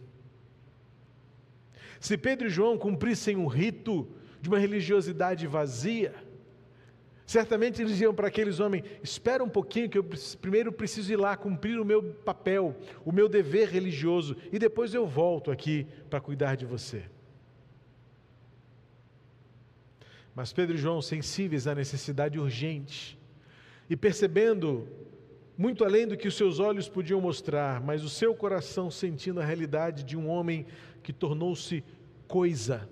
Se 2.00 2.16
Pedro 2.16 2.46
e 2.46 2.50
João 2.50 2.78
cumprissem 2.78 3.36
o 3.36 3.46
rito 3.46 4.08
de 4.40 4.48
uma 4.48 4.58
religiosidade 4.58 5.46
vazia, 5.46 6.14
Certamente 7.32 7.80
eles 7.80 7.92
diziam 7.92 8.14
para 8.14 8.28
aqueles 8.28 8.60
homens: 8.60 8.84
espera 9.02 9.42
um 9.42 9.48
pouquinho, 9.48 9.88
que 9.88 9.96
eu 9.96 10.04
primeiro 10.38 10.70
preciso 10.70 11.10
ir 11.10 11.16
lá 11.16 11.34
cumprir 11.34 11.80
o 11.80 11.84
meu 11.84 12.02
papel, 12.02 12.76
o 13.06 13.10
meu 13.10 13.26
dever 13.26 13.70
religioso, 13.70 14.36
e 14.52 14.58
depois 14.58 14.92
eu 14.92 15.06
volto 15.06 15.50
aqui 15.50 15.86
para 16.10 16.20
cuidar 16.20 16.56
de 16.56 16.66
você. 16.66 17.04
Mas 20.34 20.52
Pedro 20.52 20.74
e 20.74 20.78
João, 20.78 21.00
sensíveis 21.00 21.66
à 21.66 21.74
necessidade 21.74 22.38
urgente, 22.38 23.18
e 23.88 23.96
percebendo 23.96 24.86
muito 25.56 25.86
além 25.86 26.06
do 26.06 26.18
que 26.18 26.28
os 26.28 26.36
seus 26.36 26.58
olhos 26.58 26.86
podiam 26.86 27.18
mostrar, 27.18 27.80
mas 27.80 28.04
o 28.04 28.10
seu 28.10 28.34
coração 28.34 28.90
sentindo 28.90 29.40
a 29.40 29.44
realidade 29.44 30.04
de 30.04 30.18
um 30.18 30.28
homem 30.28 30.66
que 31.02 31.14
tornou-se 31.14 31.82
coisa, 32.28 32.86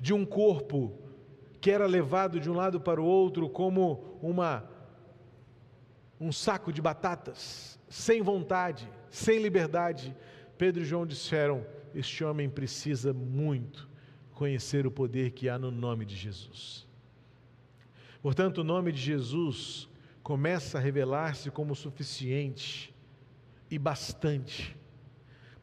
de 0.00 0.12
um 0.12 0.24
corpo 0.26 0.98
que 1.60 1.70
era 1.70 1.86
levado 1.86 2.40
de 2.40 2.50
um 2.50 2.54
lado 2.54 2.80
para 2.80 3.00
o 3.00 3.04
outro 3.04 3.48
como 3.48 4.18
uma 4.22 4.68
um 6.20 6.30
saco 6.30 6.70
de 6.72 6.82
batatas, 6.82 7.78
sem 7.88 8.20
vontade, 8.20 8.90
sem 9.10 9.42
liberdade. 9.42 10.14
Pedro 10.58 10.82
e 10.82 10.84
João 10.84 11.06
disseram: 11.06 11.66
Este 11.94 12.22
homem 12.22 12.48
precisa 12.48 13.12
muito 13.12 13.88
conhecer 14.32 14.86
o 14.86 14.90
poder 14.90 15.32
que 15.32 15.48
há 15.48 15.58
no 15.58 15.70
nome 15.70 16.04
de 16.04 16.16
Jesus. 16.16 16.86
Portanto, 18.22 18.58
o 18.58 18.64
nome 18.64 18.92
de 18.92 19.00
Jesus 19.00 19.88
começa 20.22 20.76
a 20.76 20.80
revelar-se 20.80 21.50
como 21.50 21.74
suficiente 21.74 22.94
e 23.70 23.78
bastante 23.78 24.76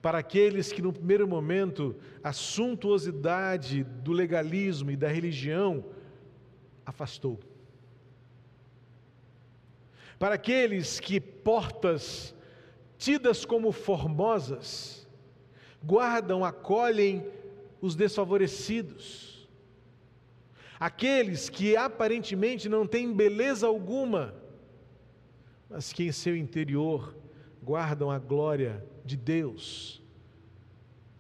para 0.07 0.19
aqueles 0.19 0.71
que, 0.71 0.81
no 0.81 0.93
primeiro 0.93 1.27
momento, 1.27 1.93
a 2.23 2.31
suntuosidade 2.31 3.83
do 3.83 4.13
legalismo 4.13 4.89
e 4.89 4.95
da 4.95 5.09
religião 5.09 5.83
afastou. 6.85 7.37
Para 10.17 10.35
aqueles 10.35 10.97
que 11.01 11.19
portas 11.19 12.33
tidas 12.97 13.43
como 13.43 13.73
formosas 13.73 15.05
guardam, 15.83 16.45
acolhem 16.45 17.25
os 17.81 17.93
desfavorecidos. 17.93 19.45
Aqueles 20.79 21.49
que 21.49 21.75
aparentemente 21.75 22.69
não 22.69 22.87
têm 22.87 23.11
beleza 23.11 23.67
alguma, 23.67 24.33
mas 25.69 25.91
que 25.91 26.05
em 26.05 26.13
seu 26.13 26.33
interior 26.33 27.13
guardam 27.61 28.09
a 28.09 28.17
glória 28.17 28.81
de 29.07 29.17
Deus, 29.17 30.01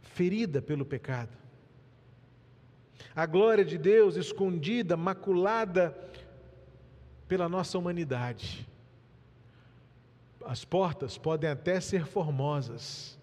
ferida 0.01 0.61
pelo 0.61 0.85
pecado. 0.85 1.35
A 3.15 3.25
glória 3.25 3.65
de 3.65 3.77
Deus 3.77 4.15
escondida, 4.15 4.95
maculada 4.95 5.97
pela 7.27 7.49
nossa 7.49 7.77
humanidade. 7.77 8.67
As 10.45 10.63
portas 10.63 11.17
podem 11.17 11.49
até 11.49 11.79
ser 11.79 12.05
formosas, 12.05 13.17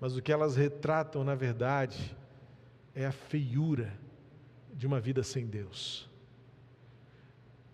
mas 0.00 0.16
o 0.16 0.22
que 0.22 0.32
elas 0.32 0.56
retratam, 0.56 1.22
na 1.22 1.34
verdade, 1.34 2.16
é 2.94 3.04
a 3.04 3.12
feiura 3.12 3.92
de 4.72 4.86
uma 4.86 4.98
vida 4.98 5.22
sem 5.22 5.46
Deus. 5.46 6.08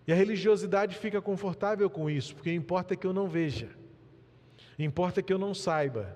E 0.05 0.11
a 0.11 0.15
religiosidade 0.15 0.97
fica 0.97 1.21
confortável 1.21 1.89
com 1.89 2.09
isso, 2.09 2.35
porque 2.35 2.53
importa 2.53 2.95
que 2.95 3.05
eu 3.05 3.13
não 3.13 3.27
veja, 3.29 3.69
importa 4.83 5.21
que 5.21 5.33
eu 5.33 5.37
não 5.37 5.53
saiba, 5.53 6.15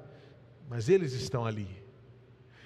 mas 0.70 0.90
eles 0.90 1.14
estão 1.14 1.46
ali. 1.46 1.68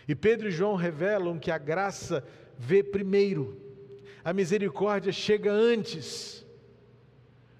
E 0.07 0.15
Pedro 0.15 0.47
e 0.47 0.51
João 0.51 0.75
revelam 0.75 1.39
que 1.39 1.51
a 1.51 1.57
graça 1.57 2.23
vê 2.57 2.83
primeiro, 2.83 3.59
a 4.23 4.33
misericórdia 4.33 5.11
chega 5.11 5.51
antes 5.51 6.45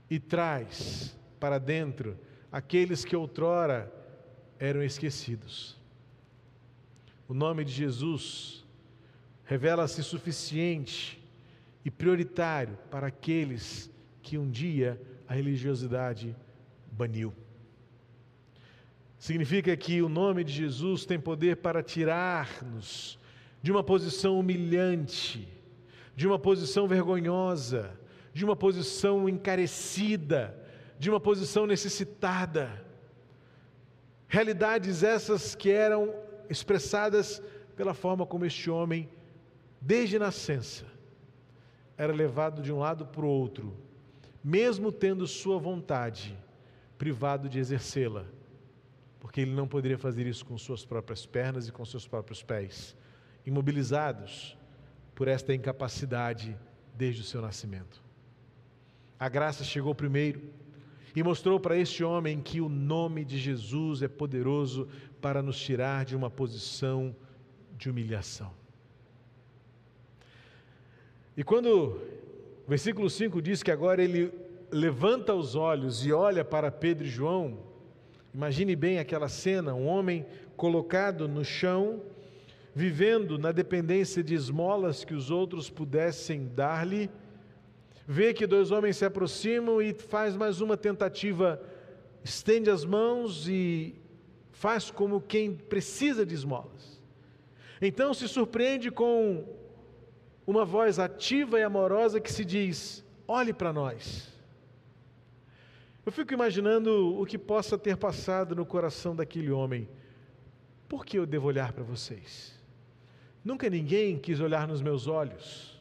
e 0.10 0.20
traz 0.20 1.17
para 1.39 1.58
dentro 1.58 2.17
aqueles 2.51 3.03
que 3.03 3.15
outrora 3.15 3.91
eram 4.60 4.84
esquecidos. 4.84 5.77
O 7.27 7.34
nome 7.34 7.65
de 7.65 7.72
Jesus 7.72 8.65
revela-se 9.44 10.03
suficiente 10.03 11.22
e 11.84 11.91
prioritário 11.91 12.77
para 12.89 13.08
aqueles 13.08 13.89
que 14.22 14.38
um 14.38 14.50
dia 14.50 15.01
a 15.27 15.34
religiosidade 15.34 16.36
baniu. 16.91 17.34
Significa 19.18 19.76
que 19.76 20.02
o 20.02 20.10
nome 20.10 20.44
de 20.44 20.54
Jesus 20.54 21.06
tem 21.06 21.20
poder 21.20 21.58
para 21.58 21.82
tirar-nos 21.82 23.20
de 23.62 23.72
uma 23.72 23.84
posição 23.84 24.40
humilhante, 24.40 25.48
de 26.16 26.28
uma 26.28 26.38
posição 26.38 26.88
vergonhosa, 26.88 28.00
de 28.34 28.46
uma 28.46 28.56
posição 28.56 29.28
encarecida, 29.28 30.56
de 31.00 31.10
uma 31.10 31.20
posição 31.20 31.66
necessitada. 31.66 32.86
Realidades 34.28 35.04
essas 35.04 35.56
que 35.56 35.72
eram 35.72 36.14
expressadas 36.50 37.42
pela 37.76 37.94
forma 37.94 38.26
como 38.26 38.46
este 38.46 38.70
homem, 38.70 39.10
desde 39.82 40.20
nascença, 40.20 40.86
era 41.98 42.14
levado 42.14 42.62
de 42.62 42.72
um 42.72 42.80
lado 42.80 43.06
para 43.06 43.26
o 43.26 43.30
outro, 43.30 43.76
mesmo 44.44 44.92
tendo 44.92 45.26
sua 45.26 45.58
vontade, 45.58 46.38
privado 46.98 47.50
de 47.50 47.60
exercê-la, 47.60 48.26
porque 49.28 49.42
ele 49.42 49.52
não 49.52 49.68
poderia 49.68 49.98
fazer 49.98 50.26
isso 50.26 50.46
com 50.46 50.58
suas 50.58 50.86
próprias 50.86 51.26
pernas 51.26 51.68
e 51.68 51.72
com 51.72 51.84
seus 51.84 52.08
próprios 52.08 52.42
pés, 52.42 52.96
imobilizados 53.46 54.58
por 55.14 55.28
esta 55.28 55.54
incapacidade 55.54 56.58
desde 56.96 57.20
o 57.20 57.24
seu 57.26 57.42
nascimento. 57.42 58.02
A 59.20 59.28
graça 59.28 59.66
chegou 59.66 59.94
primeiro 59.94 60.42
e 61.14 61.22
mostrou 61.22 61.60
para 61.60 61.76
este 61.76 62.06
homem 62.06 62.40
que 62.40 62.62
o 62.62 62.70
nome 62.70 63.26
de 63.26 63.38
Jesus 63.38 64.02
é 64.02 64.08
poderoso 64.08 64.88
para 65.20 65.42
nos 65.42 65.60
tirar 65.60 66.06
de 66.06 66.16
uma 66.16 66.30
posição 66.30 67.14
de 67.78 67.90
humilhação. 67.90 68.54
E 71.36 71.44
quando 71.44 72.00
o 72.66 72.70
versículo 72.70 73.10
5 73.10 73.42
diz 73.42 73.62
que 73.62 73.72
agora 73.72 74.02
ele 74.02 74.32
levanta 74.72 75.34
os 75.34 75.54
olhos 75.54 76.06
e 76.06 76.14
olha 76.14 76.46
para 76.46 76.72
Pedro 76.72 77.06
e 77.06 77.10
João, 77.10 77.67
imagine 78.34 78.76
bem 78.76 79.00
aquela 79.00 79.28
cena: 79.28 79.74
um 79.74 79.88
homem 79.88 80.26
colocado 80.56 81.28
no 81.28 81.44
chão, 81.44 82.02
vivendo 82.74 83.38
na 83.38 83.52
dependência 83.52 84.24
de 84.24 84.34
esmolas 84.34 85.04
que 85.04 85.14
os 85.14 85.32
outros 85.32 85.70
pudessem 85.70 86.48
dar-lhe, 86.54 87.10
vê 88.08 88.34
que 88.34 88.48
dois 88.48 88.72
homens 88.72 88.98
se 88.98 89.06
aproximam 89.06 89.82
e 89.82 89.94
faz 89.94 90.36
mais 90.36 90.62
uma 90.62 90.78
tentativa, 90.78 91.62
estende 92.24 92.70
as 92.70 92.86
mãos 92.86 93.48
e 93.48 93.96
faz 94.52 94.90
como 94.90 95.22
quem 95.22 95.54
precisa 95.54 96.26
de 96.26 96.34
esmolas. 96.34 97.02
Então 97.82 98.14
se 98.14 98.28
surpreende 98.28 98.90
com 98.90 99.46
uma 100.46 100.64
voz 100.64 100.98
ativa 100.98 101.60
e 101.60 101.64
amorosa 101.64 102.20
que 102.20 102.32
se 102.32 102.46
diz: 102.46 103.04
olhe 103.28 103.54
para 103.54 103.74
nós. 103.74 104.37
Eu 106.08 106.12
fico 106.14 106.34
imaginando 106.34 107.20
o 107.20 107.26
que 107.26 107.38
possa 107.38 107.78
ter 107.78 107.98
passado 107.98 108.56
no 108.56 108.65
coração 108.65 109.13
daquele 109.13 109.52
homem. 109.52 109.89
Por 110.88 111.06
que 111.06 111.20
eu 111.20 111.26
devo 111.26 111.48
olhar 111.48 111.74
para 111.74 111.84
vocês? 111.84 112.58
Nunca 113.43 113.70
ninguém 113.70 114.17
quis 114.17 114.39
olhar 114.39 114.70
nos 114.70 114.82
meus 114.82 115.06
olhos. 115.06 115.78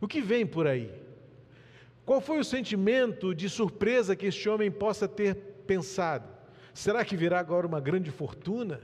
O 0.00 0.08
que 0.08 0.20
vem 0.20 0.44
por 0.44 0.66
aí? 0.66 0.92
Qual 2.04 2.20
foi 2.20 2.40
o 2.40 2.44
sentimento 2.44 3.32
de 3.32 3.48
surpresa 3.48 4.16
que 4.16 4.26
este 4.26 4.48
homem 4.48 4.68
possa 4.68 5.06
ter 5.06 5.36
pensado? 5.64 6.28
Será 6.74 7.04
que 7.04 7.16
virá 7.16 7.38
agora 7.38 7.68
uma 7.68 7.80
grande 7.80 8.10
fortuna? 8.10 8.80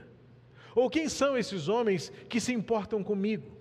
Ou 0.73 0.89
quem 0.89 1.09
são 1.09 1.37
esses 1.37 1.67
homens 1.67 2.09
que 2.29 2.39
se 2.39 2.53
importam 2.53 3.03
comigo? 3.03 3.51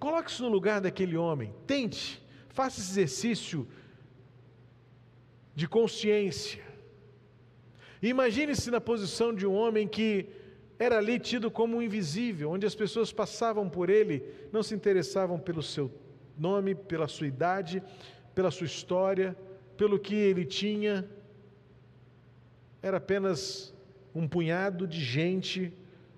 Coloque-se 0.00 0.42
no 0.42 0.48
lugar 0.48 0.80
daquele 0.80 1.16
homem, 1.16 1.54
tente, 1.68 2.20
faça 2.48 2.80
esse 2.80 2.90
exercício 2.90 3.68
de 5.56 5.66
consciência. 5.66 6.62
Imagine-se 8.02 8.70
na 8.70 8.80
posição 8.80 9.34
de 9.34 9.46
um 9.46 9.54
homem 9.54 9.88
que 9.88 10.28
era 10.78 10.98
ali 10.98 11.18
tido 11.18 11.50
como 11.50 11.80
invisível, 11.80 12.50
onde 12.50 12.66
as 12.66 12.74
pessoas 12.74 13.10
passavam 13.10 13.66
por 13.68 13.88
ele, 13.88 14.22
não 14.52 14.62
se 14.62 14.74
interessavam 14.74 15.38
pelo 15.38 15.62
seu 15.62 15.90
nome, 16.38 16.74
pela 16.74 17.08
sua 17.08 17.26
idade, 17.26 17.82
pela 18.34 18.50
sua 18.50 18.66
história, 18.66 19.34
pelo 19.78 19.98
que 19.98 20.14
ele 20.14 20.44
tinha. 20.44 21.08
Era 22.82 22.98
apenas 22.98 23.74
um 24.14 24.28
punhado 24.28 24.86
de 24.86 25.00
gente 25.02 25.72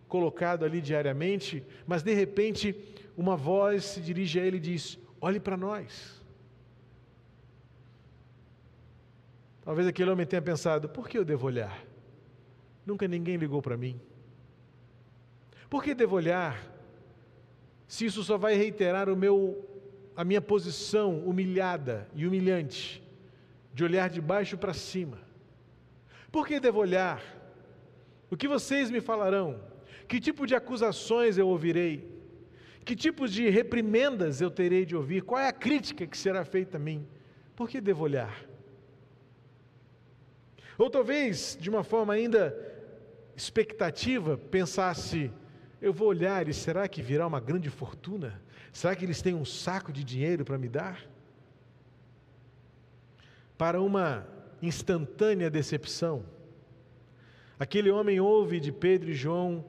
colocado 0.08 0.64
ali 0.64 0.80
diariamente, 0.80 1.64
mas 1.86 2.02
de 2.02 2.12
repente 2.12 2.74
uma 3.16 3.36
voz 3.36 3.84
se 3.84 4.00
dirige 4.00 4.40
a 4.40 4.44
ele 4.44 4.56
e 4.56 4.60
diz: 4.60 4.98
Olhe 5.20 5.38
para 5.38 5.56
nós. 5.56 6.17
Talvez 9.68 9.86
aquele 9.86 10.10
homem 10.10 10.24
tenha 10.24 10.40
pensado: 10.40 10.88
por 10.88 11.06
que 11.06 11.18
eu 11.18 11.26
devo 11.26 11.46
olhar? 11.46 11.84
Nunca 12.86 13.06
ninguém 13.06 13.36
ligou 13.36 13.60
para 13.60 13.76
mim. 13.76 14.00
Por 15.68 15.84
que 15.84 15.94
devo 15.94 16.16
olhar? 16.16 16.58
Se 17.86 18.06
isso 18.06 18.24
só 18.24 18.38
vai 18.38 18.54
reiterar 18.54 19.10
o 19.10 19.14
meu, 19.14 19.62
a 20.16 20.24
minha 20.24 20.40
posição 20.40 21.18
humilhada 21.18 22.08
e 22.14 22.26
humilhante, 22.26 23.02
de 23.74 23.84
olhar 23.84 24.08
de 24.08 24.22
baixo 24.22 24.56
para 24.56 24.72
cima. 24.72 25.18
Por 26.32 26.48
que 26.48 26.58
devo 26.58 26.78
olhar? 26.78 27.22
O 28.30 28.38
que 28.38 28.48
vocês 28.48 28.90
me 28.90 29.02
falarão? 29.02 29.60
Que 30.08 30.18
tipo 30.18 30.46
de 30.46 30.54
acusações 30.54 31.36
eu 31.36 31.46
ouvirei? 31.46 32.10
Que 32.86 32.96
tipos 32.96 33.30
de 33.30 33.50
reprimendas 33.50 34.40
eu 34.40 34.50
terei 34.50 34.86
de 34.86 34.96
ouvir? 34.96 35.20
Qual 35.24 35.38
é 35.38 35.46
a 35.46 35.52
crítica 35.52 36.06
que 36.06 36.16
será 36.16 36.42
feita 36.42 36.78
a 36.78 36.80
mim? 36.80 37.06
Por 37.54 37.68
que 37.68 37.82
devo 37.82 38.04
olhar? 38.04 38.47
Ou 40.78 40.88
talvez, 40.88 41.58
de 41.60 41.68
uma 41.68 41.82
forma 41.82 42.14
ainda 42.14 42.56
expectativa, 43.36 44.38
pensasse: 44.38 45.30
eu 45.82 45.92
vou 45.92 46.08
olhar 46.08 46.48
e 46.48 46.54
será 46.54 46.86
que 46.86 47.02
virá 47.02 47.26
uma 47.26 47.40
grande 47.40 47.68
fortuna? 47.68 48.40
Será 48.72 48.94
que 48.94 49.04
eles 49.04 49.20
têm 49.20 49.34
um 49.34 49.44
saco 49.44 49.92
de 49.92 50.04
dinheiro 50.04 50.44
para 50.44 50.56
me 50.56 50.68
dar? 50.68 51.04
Para 53.58 53.80
uma 53.82 54.24
instantânea 54.62 55.50
decepção, 55.50 56.24
aquele 57.58 57.90
homem 57.90 58.20
ouve 58.20 58.60
de 58.60 58.70
Pedro 58.70 59.10
e 59.10 59.14
João 59.14 59.64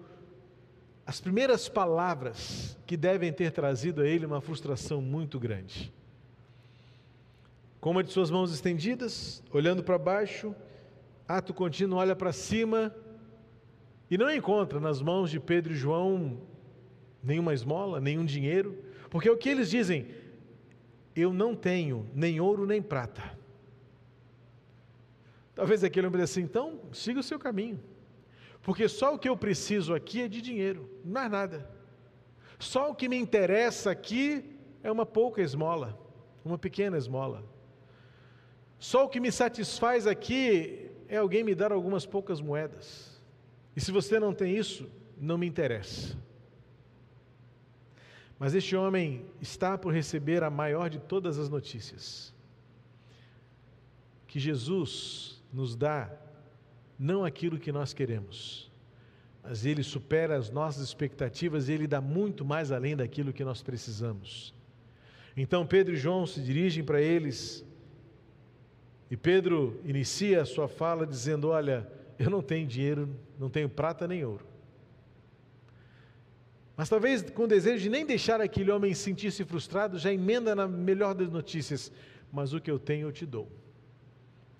as 1.09 1.19
primeiras 1.19 1.67
palavras 1.67 2.77
que 2.85 2.95
devem 2.95 3.33
ter 3.33 3.51
trazido 3.51 4.03
a 4.03 4.07
ele 4.07 4.27
uma 4.27 4.39
frustração 4.41 5.01
muito 5.01 5.39
grande. 5.39 5.91
Com 7.81 7.89
uma 7.89 8.03
de 8.03 8.11
suas 8.11 8.29
mãos 8.29 8.53
estendidas, 8.53 9.41
olhando 9.51 9.83
para 9.83 9.97
baixo, 9.97 10.53
ato 11.29 11.53
contínuo 11.53 11.99
olha 11.99 12.15
para 12.15 12.33
cima 12.33 12.93
e 14.09 14.17
não 14.17 14.31
encontra 14.31 14.79
nas 14.79 14.99
mãos 14.99 15.29
de 15.29 15.39
Pedro 15.39 15.73
e 15.73 15.75
João 15.75 16.41
nenhuma 17.21 17.53
esmola, 17.53 18.01
nenhum 18.01 18.25
dinheiro, 18.25 18.83
porque 19.11 19.29
o 19.29 19.37
que 19.37 19.47
eles 19.47 19.69
dizem, 19.69 20.07
eu 21.15 21.31
não 21.31 21.55
tenho 21.55 22.09
nem 22.15 22.39
ouro 22.39 22.65
nem 22.65 22.81
prata. 22.81 23.37
Talvez 25.53 25.83
aquele 25.83 26.07
homem 26.07 26.19
assim, 26.23 26.41
então 26.41 26.79
siga 26.91 27.19
o 27.19 27.23
seu 27.23 27.37
caminho. 27.37 27.79
Porque 28.63 28.89
só 28.89 29.13
o 29.13 29.19
que 29.19 29.29
eu 29.29 29.37
preciso 29.37 29.93
aqui 29.93 30.21
é 30.21 30.27
de 30.27 30.41
dinheiro, 30.41 30.89
não 31.05 31.21
é 31.21 31.29
nada. 31.29 31.69
Só 32.57 32.89
o 32.89 32.95
que 32.95 33.07
me 33.07 33.17
interessa 33.17 33.91
aqui 33.91 34.57
é 34.81 34.91
uma 34.91 35.05
pouca 35.05 35.43
esmola, 35.43 35.95
uma 36.43 36.57
pequena 36.57 36.97
esmola. 36.97 37.43
Só 38.79 39.05
o 39.05 39.09
que 39.09 39.19
me 39.19 39.31
satisfaz 39.31 40.07
aqui 40.07 40.88
é 41.09 41.17
alguém 41.17 41.43
me 41.43 41.55
dar 41.55 41.71
algumas 41.71 42.05
poucas 42.05 42.39
moedas. 42.39 43.19
E 43.75 43.81
se 43.81 43.91
você 43.91 44.19
não 44.19 44.33
tem 44.33 44.55
isso, 44.55 44.87
não 45.17 45.37
me 45.37 45.47
interessa. 45.47 46.15
Mas 48.37 48.53
este 48.53 48.75
homem 48.75 49.25
está 49.41 49.77
por 49.77 49.91
receber 49.91 50.43
a 50.43 50.49
maior 50.49 50.89
de 50.89 50.99
todas 50.99 51.39
as 51.39 51.49
notícias. 51.49 52.33
Que 54.27 54.39
Jesus 54.39 55.43
nos 55.51 55.75
dá 55.75 56.11
não 56.97 57.25
aquilo 57.25 57.57
que 57.57 57.71
nós 57.71 57.91
queremos, 57.91 58.71
mas 59.41 59.65
Ele 59.65 59.81
supera 59.81 60.37
as 60.37 60.51
nossas 60.51 60.83
expectativas 60.83 61.67
e 61.67 61.73
Ele 61.73 61.87
dá 61.87 61.99
muito 61.99 62.45
mais 62.45 62.71
além 62.71 62.95
daquilo 62.95 63.33
que 63.33 63.43
nós 63.43 63.63
precisamos. 63.63 64.53
Então 65.35 65.65
Pedro 65.65 65.95
e 65.95 65.97
João 65.97 66.27
se 66.27 66.39
dirigem 66.41 66.83
para 66.83 67.01
eles 67.01 67.65
e 69.09 69.17
Pedro 69.17 69.81
inicia 69.83 70.41
a 70.41 70.45
sua 70.45 70.67
fala 70.67 71.05
dizendo: 71.05 71.49
Olha, 71.49 71.89
eu 72.17 72.29
não 72.29 72.41
tenho 72.41 72.67
dinheiro, 72.67 73.09
não 73.39 73.49
tenho 73.49 73.67
prata 73.67 74.07
nem 74.07 74.23
ouro. 74.23 74.45
Mas 76.77 76.87
talvez 76.87 77.29
com 77.29 77.43
o 77.43 77.47
desejo 77.47 77.83
de 77.83 77.89
nem 77.89 78.05
deixar 78.05 78.39
aquele 78.39 78.71
homem 78.71 78.93
sentir-se 78.93 79.43
frustrado, 79.43 79.97
já 79.97 80.13
emenda 80.13 80.55
na 80.55 80.67
melhor 80.67 81.15
das 81.15 81.29
notícias: 81.29 81.91
Mas 82.31 82.53
o 82.53 82.61
que 82.61 82.69
eu 82.69 82.77
tenho 82.77 83.07
eu 83.07 83.11
te 83.11 83.25
dou. 83.25 83.51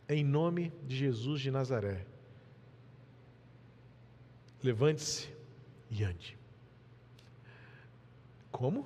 Em 0.08 0.24
nome 0.24 0.74
de 0.86 0.96
Jesus 0.98 1.40
de 1.40 1.52
Nazaré. 1.52 2.06
Levante-se 4.64 5.30
e 5.92 6.04
ande. 6.04 6.38
Como? 8.52 8.86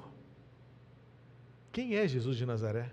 Quem 1.71 1.95
é 1.95 2.07
Jesus 2.07 2.37
de 2.37 2.45
Nazaré? 2.45 2.91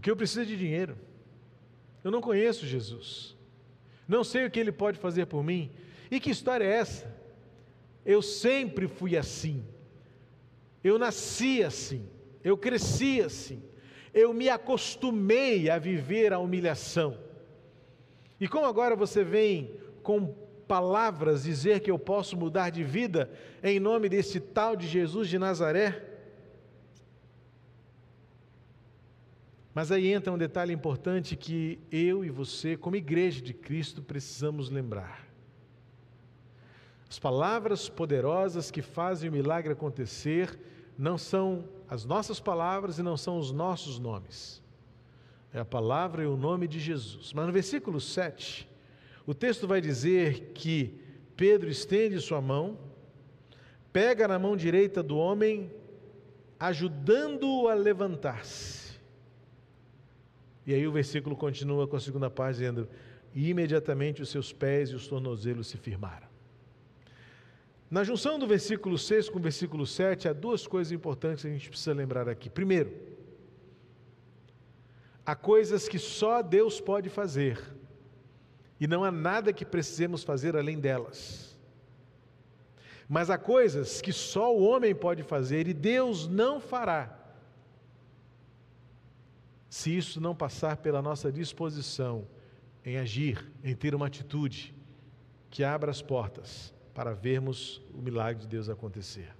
Porque 0.00 0.10
eu 0.10 0.16
preciso 0.16 0.46
de 0.46 0.56
dinheiro. 0.56 0.96
Eu 2.02 2.10
não 2.10 2.22
conheço 2.22 2.64
Jesus. 2.64 3.36
Não 4.08 4.24
sei 4.24 4.46
o 4.46 4.50
que 4.50 4.58
ele 4.58 4.72
pode 4.72 4.98
fazer 4.98 5.26
por 5.26 5.44
mim. 5.44 5.70
E 6.10 6.18
que 6.18 6.30
história 6.30 6.64
é 6.64 6.72
essa? 6.72 7.14
Eu 8.02 8.22
sempre 8.22 8.88
fui 8.88 9.14
assim. 9.14 9.62
Eu 10.82 10.98
nasci 10.98 11.62
assim. 11.62 12.08
Eu 12.42 12.56
cresci 12.56 13.20
assim. 13.20 13.62
Eu 14.14 14.32
me 14.32 14.48
acostumei 14.48 15.68
a 15.68 15.78
viver 15.78 16.32
a 16.32 16.38
humilhação. 16.38 17.18
E 18.40 18.48
como 18.48 18.64
agora 18.64 18.96
você 18.96 19.22
vem 19.22 19.78
com 20.02 20.34
palavras 20.66 21.42
dizer 21.42 21.80
que 21.80 21.90
eu 21.90 21.98
posso 21.98 22.38
mudar 22.38 22.70
de 22.70 22.82
vida 22.82 23.30
em 23.62 23.78
nome 23.78 24.08
desse 24.08 24.40
tal 24.40 24.74
de 24.76 24.88
Jesus 24.88 25.28
de 25.28 25.38
Nazaré? 25.38 26.09
Mas 29.74 29.92
aí 29.92 30.12
entra 30.12 30.32
um 30.32 30.38
detalhe 30.38 30.72
importante 30.72 31.36
que 31.36 31.78
eu 31.90 32.24
e 32.24 32.30
você, 32.30 32.76
como 32.76 32.96
igreja 32.96 33.40
de 33.40 33.54
Cristo, 33.54 34.02
precisamos 34.02 34.68
lembrar. 34.68 35.28
As 37.08 37.18
palavras 37.18 37.88
poderosas 37.88 38.70
que 38.70 38.82
fazem 38.82 39.28
o 39.28 39.32
milagre 39.32 39.72
acontecer 39.72 40.58
não 40.98 41.16
são 41.16 41.64
as 41.88 42.04
nossas 42.04 42.38
palavras 42.38 42.98
e 42.98 43.02
não 43.02 43.16
são 43.16 43.38
os 43.38 43.52
nossos 43.52 43.98
nomes. 43.98 44.62
É 45.52 45.58
a 45.58 45.64
palavra 45.64 46.22
e 46.22 46.26
o 46.26 46.36
nome 46.36 46.68
de 46.68 46.78
Jesus. 46.78 47.32
Mas 47.32 47.46
no 47.46 47.52
versículo 47.52 48.00
7, 48.00 48.68
o 49.26 49.34
texto 49.34 49.66
vai 49.66 49.80
dizer 49.80 50.52
que 50.54 51.00
Pedro 51.36 51.68
estende 51.68 52.20
sua 52.20 52.40
mão, 52.40 52.78
pega 53.92 54.28
na 54.28 54.38
mão 54.38 54.56
direita 54.56 55.02
do 55.02 55.16
homem, 55.16 55.72
ajudando-o 56.58 57.66
a 57.66 57.74
levantar-se. 57.74 58.79
E 60.66 60.74
aí 60.74 60.86
o 60.86 60.92
versículo 60.92 61.36
continua 61.36 61.86
com 61.86 61.96
a 61.96 62.00
segunda 62.00 62.30
parte 62.30 62.56
dizendo: 62.56 62.88
E 63.34 63.48
imediatamente 63.48 64.22
os 64.22 64.28
seus 64.28 64.52
pés 64.52 64.90
e 64.90 64.94
os 64.94 65.06
tornozelos 65.06 65.66
se 65.68 65.76
firmaram. 65.76 66.28
Na 67.90 68.04
junção 68.04 68.38
do 68.38 68.46
versículo 68.46 68.96
6 68.96 69.28
com 69.28 69.38
o 69.38 69.42
versículo 69.42 69.84
7, 69.84 70.28
há 70.28 70.32
duas 70.32 70.66
coisas 70.66 70.92
importantes 70.92 71.42
que 71.42 71.48
a 71.48 71.52
gente 71.52 71.68
precisa 71.68 71.92
lembrar 71.92 72.28
aqui. 72.28 72.48
Primeiro, 72.48 72.96
há 75.26 75.34
coisas 75.34 75.88
que 75.88 75.98
só 75.98 76.40
Deus 76.40 76.80
pode 76.80 77.08
fazer, 77.08 77.60
e 78.78 78.86
não 78.86 79.02
há 79.02 79.10
nada 79.10 79.52
que 79.52 79.64
precisemos 79.64 80.22
fazer 80.22 80.56
além 80.56 80.78
delas. 80.78 81.58
Mas 83.08 83.28
há 83.28 83.36
coisas 83.36 84.00
que 84.00 84.12
só 84.12 84.56
o 84.56 84.62
homem 84.62 84.94
pode 84.94 85.24
fazer 85.24 85.66
e 85.66 85.74
Deus 85.74 86.28
não 86.28 86.60
fará 86.60 87.19
se 89.70 89.96
isso 89.96 90.20
não 90.20 90.34
passar 90.34 90.78
pela 90.78 91.00
nossa 91.00 91.30
disposição 91.30 92.26
em 92.84 92.98
agir, 92.98 93.48
em 93.62 93.72
ter 93.72 93.94
uma 93.94 94.08
atitude 94.08 94.74
que 95.48 95.62
abra 95.62 95.92
as 95.92 96.02
portas 96.02 96.74
para 96.92 97.14
vermos 97.14 97.80
o 97.94 98.02
milagre 98.02 98.42
de 98.42 98.48
Deus 98.48 98.68
acontecer. 98.68 99.32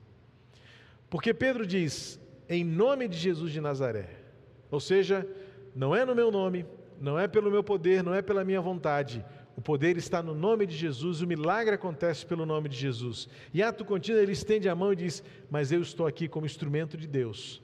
Porque 1.10 1.34
Pedro 1.34 1.66
diz, 1.66 2.20
em 2.48 2.64
nome 2.64 3.08
de 3.08 3.16
Jesus 3.16 3.52
de 3.52 3.60
Nazaré, 3.60 4.08
ou 4.70 4.78
seja, 4.78 5.26
não 5.74 5.96
é 5.96 6.04
no 6.04 6.14
meu 6.14 6.30
nome, 6.30 6.64
não 7.00 7.18
é 7.18 7.26
pelo 7.26 7.50
meu 7.50 7.64
poder, 7.64 8.04
não 8.04 8.14
é 8.14 8.22
pela 8.22 8.44
minha 8.44 8.60
vontade, 8.60 9.24
o 9.56 9.60
poder 9.60 9.96
está 9.96 10.22
no 10.22 10.34
nome 10.34 10.64
de 10.64 10.76
Jesus, 10.76 11.22
o 11.22 11.26
milagre 11.26 11.74
acontece 11.74 12.24
pelo 12.24 12.46
nome 12.46 12.68
de 12.68 12.76
Jesus. 12.76 13.28
E 13.52 13.64
ato 13.64 13.84
contínuo 13.84 14.22
ele 14.22 14.32
estende 14.32 14.68
a 14.68 14.76
mão 14.76 14.92
e 14.92 14.96
diz: 14.96 15.24
Mas 15.50 15.72
eu 15.72 15.82
estou 15.82 16.06
aqui 16.06 16.28
como 16.28 16.46
instrumento 16.46 16.96
de 16.96 17.08
Deus, 17.08 17.60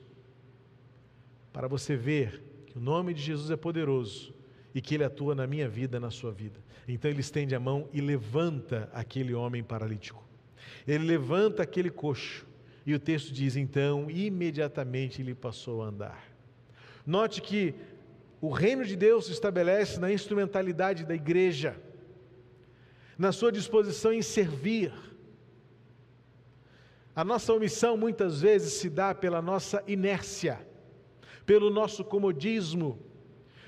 para 1.53 1.67
você 1.67 1.95
ver 1.95 2.46
o 2.77 2.79
nome 2.79 3.11
de 3.11 3.21
Jesus 3.23 3.49
é 3.49 3.55
poderoso 3.55 4.31
e 4.73 4.79
que 4.79 4.93
ele 4.93 5.03
atua 5.03 5.33
na 5.33 5.47
minha 5.47 5.67
vida, 5.67 5.99
na 5.99 6.11
sua 6.11 6.31
vida. 6.31 6.59
Então 6.87 7.09
ele 7.09 7.21
estende 7.21 7.55
a 7.55 7.59
mão 7.59 7.89
e 7.91 7.99
levanta 7.99 8.87
aquele 8.93 9.33
homem 9.33 9.63
paralítico. 9.63 10.23
Ele 10.87 11.03
levanta 11.03 11.63
aquele 11.63 11.89
coxo. 11.89 12.45
E 12.85 12.93
o 12.93 12.99
texto 12.99 13.33
diz: 13.33 13.55
então, 13.55 14.11
imediatamente 14.11 15.23
ele 15.23 15.33
passou 15.33 15.81
a 15.81 15.87
andar. 15.87 16.23
Note 17.03 17.41
que 17.41 17.73
o 18.39 18.51
reino 18.51 18.85
de 18.85 18.95
Deus 18.95 19.25
se 19.25 19.31
estabelece 19.31 19.99
na 19.99 20.13
instrumentalidade 20.13 21.03
da 21.03 21.15
igreja, 21.15 21.75
na 23.17 23.31
sua 23.31 23.51
disposição 23.51 24.13
em 24.13 24.21
servir. 24.21 24.93
A 27.15 27.23
nossa 27.23 27.51
omissão 27.51 27.97
muitas 27.97 28.41
vezes 28.41 28.73
se 28.73 28.87
dá 28.87 29.15
pela 29.15 29.41
nossa 29.41 29.83
inércia 29.87 30.66
pelo 31.47 31.69
nosso 31.69 32.03
comodismo, 32.03 32.99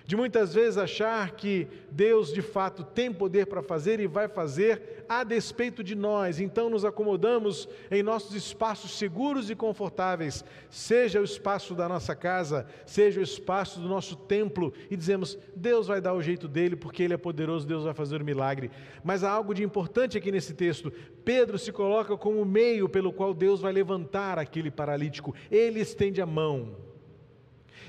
de 0.05 0.15
muitas 0.15 0.55
vezes 0.55 0.77
achar 0.77 1.31
que 1.31 1.67
Deus 1.91 2.33
de 2.33 2.41
fato 2.41 2.83
tem 2.83 3.13
poder 3.13 3.45
para 3.45 3.61
fazer 3.61 3.99
e 3.99 4.07
vai 4.07 4.27
fazer 4.27 5.05
a 5.07 5.23
despeito 5.23 5.83
de 5.83 5.95
nós, 5.95 6.41
então 6.41 6.69
nos 6.69 6.83
acomodamos 6.83 7.69
em 7.89 8.03
nossos 8.03 8.35
espaços 8.35 8.97
seguros 8.97 9.49
e 9.49 9.55
confortáveis, 9.55 10.43
seja 10.69 11.21
o 11.21 11.23
espaço 11.23 11.73
da 11.73 11.87
nossa 11.87 12.15
casa, 12.15 12.65
seja 12.85 13.19
o 13.19 13.23
espaço 13.23 13.79
do 13.79 13.87
nosso 13.87 14.15
templo, 14.15 14.73
e 14.89 14.97
dizemos: 14.97 15.37
Deus 15.55 15.87
vai 15.87 16.01
dar 16.01 16.15
o 16.15 16.21
jeito 16.23 16.47
dele 16.47 16.75
porque 16.75 17.03
ele 17.03 17.13
é 17.13 17.17
poderoso, 17.17 17.67
Deus 17.67 17.83
vai 17.83 17.93
fazer 17.93 18.19
o 18.19 18.25
milagre. 18.25 18.71
Mas 19.03 19.23
há 19.23 19.29
algo 19.29 19.53
de 19.53 19.63
importante 19.63 20.17
aqui 20.17 20.31
nesse 20.31 20.53
texto: 20.53 20.91
Pedro 21.23 21.57
se 21.57 21.71
coloca 21.71 22.17
como 22.17 22.41
o 22.41 22.45
meio 22.45 22.89
pelo 22.89 23.13
qual 23.13 23.33
Deus 23.33 23.61
vai 23.61 23.71
levantar 23.71 24.37
aquele 24.37 24.71
paralítico, 24.71 25.35
ele 25.49 25.79
estende 25.79 26.19
a 26.19 26.25
mão 26.25 26.88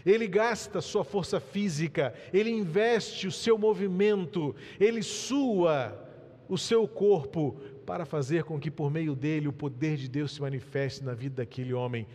ele 0.04 0.26
gasta 0.26 0.80
sua 0.80 1.04
força 1.04 1.40
física, 1.40 2.14
ele 2.32 2.50
investe 2.50 3.26
o 3.26 3.32
seu 3.32 3.58
movimento, 3.58 4.54
ele 4.78 5.02
sua 5.02 6.06
o 6.48 6.58
seu 6.58 6.86
corpo 6.88 7.52
para 7.86 8.04
fazer 8.04 8.42
com 8.42 8.58
que 8.58 8.70
por 8.72 8.90
meio 8.90 9.14
dele 9.14 9.46
o 9.46 9.52
poder 9.52 9.96
de 9.96 10.08
Deus 10.08 10.32
se 10.32 10.40
manifeste 10.40 11.04
na 11.04 11.14
vida 11.14 11.36
daquele 11.36 11.72
homem. 11.72 12.06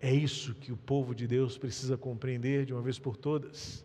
É 0.00 0.12
isso 0.12 0.54
que 0.54 0.72
o 0.72 0.76
povo 0.76 1.14
de 1.14 1.26
Deus 1.26 1.58
precisa 1.58 1.96
compreender 1.96 2.64
de 2.64 2.72
uma 2.72 2.80
vez 2.80 2.98
por 2.98 3.16
todas. 3.16 3.84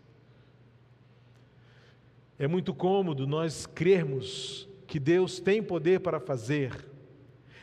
É 2.39 2.47
muito 2.47 2.73
cômodo 2.73 3.27
nós 3.27 3.65
crermos 3.65 4.67
que 4.87 4.99
Deus 4.99 5.39
tem 5.39 5.61
poder 5.61 5.99
para 5.99 6.19
fazer. 6.19 6.71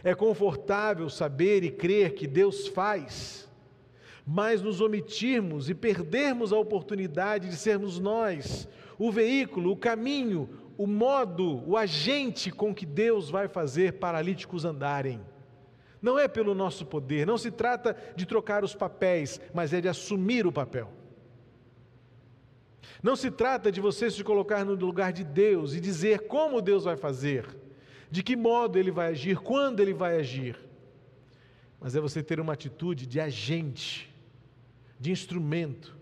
É 0.03 0.15
confortável 0.15 1.09
saber 1.09 1.65
e 1.65 1.71
crer 1.71 2.15
que 2.15 2.27
Deus 2.27 2.69
faz 2.69 3.49
mas 4.27 4.63
nos 4.63 4.81
omitirmos 4.81 5.69
e 5.69 5.75
perdermos 5.75 6.53
a 6.53 6.57
oportunidade 6.57 7.49
de 7.49 7.57
sermos 7.57 7.99
nós 7.99 8.69
o 8.99 9.11
veículo, 9.11 9.73
o 9.73 9.77
caminho, 9.77 10.49
o 10.79 10.87
modo, 10.87 11.63
o 11.69 11.77
agente 11.77 12.51
com 12.51 12.75
que 12.75 12.87
Deus 12.87 13.29
vai 13.29 13.49
fazer 13.49 13.95
paralíticos 13.95 14.65
andarem. 14.65 15.21
Não 16.01 16.19
é 16.19 16.29
pelo 16.29 16.55
nosso 16.55 16.85
poder, 16.85 17.27
não 17.27 17.39
se 17.39 17.51
trata 17.51 17.97
de 18.15 18.27
trocar 18.27 18.63
os 18.63 18.75
papéis, 18.75 19.41
mas 19.53 19.73
é 19.73 19.81
de 19.81 19.89
assumir 19.89 20.47
o 20.47 20.53
papel. 20.53 20.91
Não 23.03 23.17
se 23.17 23.31
trata 23.31 23.71
de 23.71 23.81
você 23.81 24.11
se 24.11 24.23
colocar 24.23 24.65
no 24.65 24.75
lugar 24.75 25.13
de 25.13 25.25
Deus 25.25 25.75
e 25.75 25.81
dizer 25.81 26.27
como 26.27 26.63
Deus 26.63 26.85
vai 26.85 26.97
fazer, 26.97 27.47
de 28.11 28.23
que 28.23 28.37
modo 28.37 28.79
Ele 28.79 28.91
vai 28.91 29.09
agir, 29.09 29.39
quando 29.39 29.81
Ele 29.81 29.93
vai 29.93 30.19
agir, 30.19 30.59
mas 31.81 31.95
é 31.97 32.01
você 32.01 32.23
ter 32.23 32.41
uma 32.41 32.53
atitude 32.53 33.07
de 33.07 33.21
agente 33.21 34.14
de 35.05 35.11
instrumento. 35.11 35.95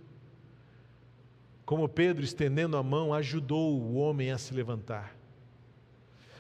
Como 1.67 1.89
Pedro, 1.89 2.23
estendendo 2.23 2.77
a 2.77 2.85
mão, 2.85 3.13
ajudou 3.13 3.77
o 3.77 3.95
homem 3.95 4.31
a 4.31 4.39
se 4.39 4.55
levantar. 4.55 5.17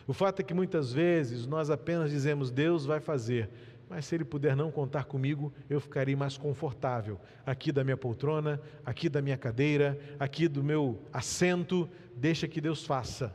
O 0.06 0.12
fato 0.12 0.38
é 0.38 0.42
que 0.44 0.54
muitas 0.54 0.92
vezes 0.92 1.44
nós 1.44 1.70
apenas 1.70 2.08
dizemos, 2.08 2.52
Deus 2.52 2.86
vai 2.86 3.00
fazer, 3.00 3.50
mas 3.88 4.06
se 4.06 4.14
Ele 4.14 4.24
puder 4.24 4.54
não 4.54 4.70
contar 4.70 5.06
comigo, 5.06 5.52
eu 5.68 5.80
ficarei 5.80 6.14
mais 6.14 6.36
confortável 6.36 7.20
aqui 7.44 7.72
da 7.72 7.82
minha 7.82 7.96
poltrona, 7.96 8.60
aqui 8.86 9.08
da 9.08 9.20
minha 9.20 9.36
cadeira, 9.36 9.98
aqui 10.20 10.46
do 10.46 10.62
meu 10.62 11.02
assento, 11.12 11.90
deixa 12.14 12.46
que 12.46 12.60
Deus 12.60 12.86
faça. 12.86 13.34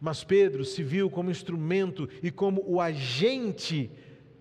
Mas 0.00 0.24
Pedro 0.24 0.64
se 0.64 0.82
viu 0.82 1.10
como 1.10 1.30
instrumento 1.30 2.08
e 2.22 2.30
como 2.30 2.64
o 2.66 2.80
agente 2.80 3.90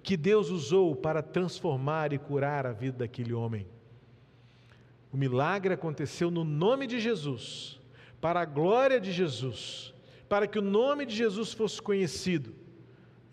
que 0.05 0.15
Deus 0.15 0.51
usou 0.51 0.95
para 0.95 1.23
transformar 1.23 2.13
e 2.13 2.19
curar 2.19 2.67
a 2.67 2.71
vida 2.71 2.99
daquele 2.99 3.33
homem. 3.33 3.65
O 5.11 5.17
milagre 5.17 5.73
aconteceu 5.73 6.29
no 6.29 6.43
nome 6.43 6.85
de 6.85 6.99
Jesus, 6.99 7.81
para 8.21 8.39
a 8.41 8.45
glória 8.45 8.99
de 8.99 9.11
Jesus, 9.11 9.95
para 10.29 10.45
que 10.45 10.59
o 10.59 10.61
nome 10.61 11.07
de 11.07 11.15
Jesus 11.15 11.53
fosse 11.53 11.81
conhecido. 11.81 12.53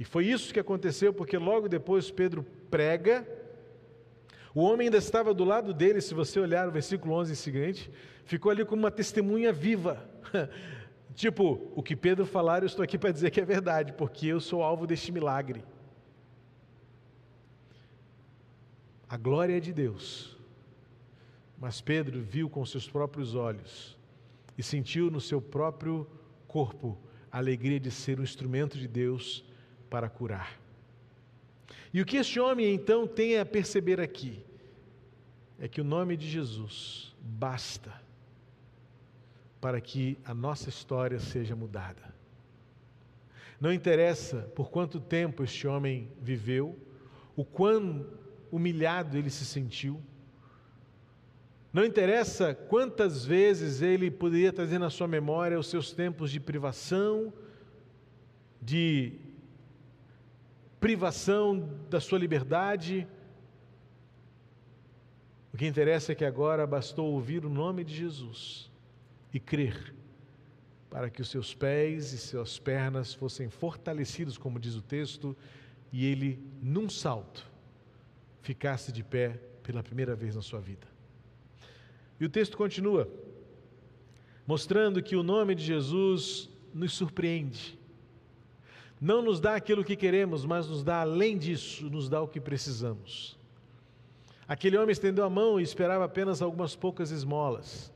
E 0.01 0.05
foi 0.05 0.27
isso 0.27 0.53
que 0.53 0.59
aconteceu, 0.59 1.13
porque 1.13 1.37
logo 1.37 1.69
depois 1.69 2.11
Pedro 2.11 2.43
prega. 2.71 3.29
O 4.55 4.63
homem 4.63 4.87
ainda 4.87 4.97
estava 4.97 5.35
do 5.35 5.45
lado 5.45 5.75
dele, 5.75 6.01
se 6.01 6.15
você 6.15 6.41
olhar 6.41 6.67
o 6.67 6.73
versículo 6.73 7.13
11 7.17 7.37
seguinte, 7.37 7.91
ficou 8.25 8.51
ali 8.51 8.65
como 8.65 8.81
uma 8.81 8.91
testemunha 8.91 9.53
viva. 9.53 10.09
tipo, 11.15 11.71
o 11.77 11.83
que 11.83 11.95
Pedro 11.95 12.25
falar, 12.25 12.63
eu 12.63 12.67
estou 12.67 12.83
aqui 12.83 12.97
para 12.97 13.13
dizer 13.13 13.31
que 13.31 13.43
é 13.43 13.45
verdade, 13.45 13.93
porque 13.93 14.27
eu 14.27 14.41
sou 14.41 14.63
alvo 14.63 14.87
deste 14.87 15.13
milagre. 15.13 15.63
A 19.12 19.18
glória 19.18 19.59
é 19.59 19.61
de 19.61 19.75
Deus. 19.75 20.35
Mas 21.61 21.83
Pedro 21.83 22.22
viu 22.22 22.48
com 22.48 22.64
seus 22.64 22.88
próprios 22.88 23.35
olhos 23.35 23.94
e 24.57 24.62
sentiu 24.62 25.11
no 25.11 25.20
seu 25.20 25.38
próprio 25.38 26.07
corpo 26.48 26.98
a 27.31 27.37
alegria 27.37 27.79
de 27.79 27.90
ser 27.90 28.18
um 28.18 28.22
instrumento 28.22 28.79
de 28.79 28.88
Deus 28.88 29.44
para 29.90 30.09
curar. 30.09 30.59
E 31.92 32.01
o 32.01 32.07
que 32.07 32.16
este 32.16 32.40
homem 32.40 32.72
então 32.72 33.07
tem 33.07 33.38
a 33.38 33.44
perceber 33.44 34.01
aqui 34.01 34.42
é 35.61 35.68
que 35.68 35.83
o 35.83 35.85
nome 35.85 36.16
de 36.16 36.27
Jesus 36.27 37.14
basta 37.20 37.92
para 39.61 39.79
que 39.79 40.16
a 40.25 40.33
nossa 40.33 40.70
história 40.70 41.20
seja 41.20 41.55
mudada. 41.55 42.14
Não 43.61 43.70
interessa 43.70 44.51
por 44.57 44.70
quanto 44.70 44.98
tempo 44.98 45.44
este 45.44 45.68
homem 45.68 46.11
viveu, 46.18 46.79
o 47.37 47.44
quão 47.44 48.22
humilhado 48.53 49.17
ele 49.17 49.31
se 49.31 49.45
sentiu, 49.45 50.01
não 51.73 51.87
interessa 51.87 52.55
quantas 52.55 53.25
vezes 53.25 53.81
ele 53.81 54.11
poderia 54.11 54.53
trazer 54.53 54.79
na 54.79 54.91
sua 54.91 55.09
memória 55.09 55.59
os 55.59 55.69
seus 55.69 55.91
tempos 55.91 56.31
de 56.31 56.38
privação, 56.38 57.33
de 58.61 59.15
privação 60.79 61.71
da 61.88 61.99
sua 61.99 62.19
liberdade. 62.19 63.09
O 65.55 65.57
que 65.57 65.67
interessa 65.67 66.12
é 66.12 66.15
que 66.15 66.27
agora 66.27 66.67
bastou 66.67 67.11
ouvir 67.11 67.47
o 67.47 67.49
nome 67.49 67.85
de 67.85 67.95
Jesus 67.95 68.71
e 69.33 69.41
crer, 69.41 69.95
para 70.91 71.09
que 71.09 71.23
os 71.23 71.31
seus 71.31 71.55
pés 71.55 72.12
e 72.12 72.19
suas 72.19 72.59
pernas 72.59 73.15
fossem 73.15 73.49
fortalecidos, 73.49 74.37
como 74.37 74.61
diz 74.61 74.75
o 74.75 74.83
texto, 74.83 75.35
e 75.91 76.05
ele, 76.05 76.38
num 76.62 76.91
salto, 76.91 77.51
ficasse 78.43 78.93
de 78.93 79.03
pé 79.03 79.41
pela 79.63 79.83
primeira 79.83 80.15
vez 80.15 80.35
na 80.37 80.43
sua 80.43 80.61
vida. 80.61 80.87
E 82.21 82.25
o 82.25 82.29
texto 82.29 82.57
continua, 82.57 83.09
mostrando 84.47 85.03
que 85.03 85.17
o 85.17 85.23
nome 85.23 85.55
de 85.55 85.65
Jesus 85.65 86.51
nos 86.75 86.93
surpreende. 86.93 87.79
Não 89.01 89.23
nos 89.23 89.41
dá 89.41 89.55
aquilo 89.57 89.85
que 89.85 89.97
queremos, 89.97 90.45
mas 90.45 90.69
nos 90.69 90.85
dá 90.85 91.01
além 91.01 91.37
disso, 91.37 91.89
nos 91.91 92.09
dá 92.09 92.21
o 92.21 92.29
que 92.29 92.41
precisamos. 92.41 93.39
Aquele 94.47 94.77
homem 94.77 94.93
estendeu 94.93 95.25
a 95.25 95.31
mão 95.31 95.59
e 95.59 95.63
esperava 95.63 96.05
apenas 96.05 96.43
algumas 96.43 96.77
poucas 96.77 97.11
esmolas, 97.11 97.93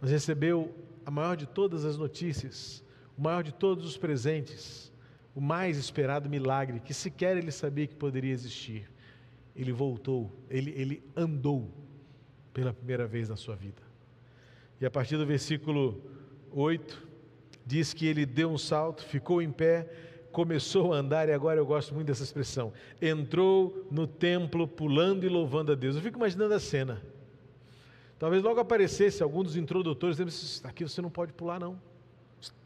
mas 0.00 0.10
recebeu 0.10 0.74
a 1.04 1.10
maior 1.10 1.36
de 1.36 1.46
todas 1.46 1.84
as 1.84 1.96
notícias, 1.96 2.84
o 3.16 3.22
maior 3.22 3.42
de 3.42 3.52
todos 3.52 3.84
os 3.84 3.96
presentes, 3.96 4.92
o 5.34 5.40
mais 5.40 5.76
esperado 5.76 6.28
milagre 6.28 6.80
que 6.80 6.94
sequer 6.94 7.36
ele 7.36 7.50
sabia 7.50 7.86
que 7.86 7.94
poderia 7.94 8.32
existir. 8.32 8.88
Ele 9.58 9.72
voltou, 9.72 10.32
ele, 10.48 10.70
ele 10.70 11.02
andou 11.16 11.68
pela 12.54 12.72
primeira 12.72 13.06
vez 13.06 13.28
na 13.28 13.36
sua 13.36 13.56
vida. 13.56 13.82
E 14.80 14.86
a 14.86 14.90
partir 14.90 15.16
do 15.16 15.26
versículo 15.26 16.00
8, 16.52 17.06
diz 17.66 17.92
que 17.92 18.06
ele 18.06 18.24
deu 18.24 18.50
um 18.50 18.56
salto, 18.56 19.04
ficou 19.04 19.42
em 19.42 19.50
pé, 19.50 19.90
começou 20.30 20.94
a 20.94 20.98
andar, 20.98 21.28
e 21.28 21.32
agora 21.32 21.58
eu 21.58 21.66
gosto 21.66 21.92
muito 21.92 22.06
dessa 22.06 22.22
expressão, 22.22 22.72
entrou 23.02 23.86
no 23.90 24.06
templo 24.06 24.68
pulando 24.68 25.24
e 25.24 25.28
louvando 25.28 25.72
a 25.72 25.74
Deus. 25.74 25.96
Eu 25.96 26.02
fico 26.02 26.16
imaginando 26.16 26.54
a 26.54 26.60
cena. 26.60 27.02
Talvez 28.18 28.42
logo 28.42 28.60
aparecesse 28.60 29.22
algum 29.22 29.42
dos 29.42 29.56
introdutores, 29.56 30.16
dizendo, 30.16 30.68
aqui 30.68 30.84
você 30.84 31.02
não 31.02 31.10
pode 31.10 31.32
pular 31.32 31.58
não. 31.58 31.80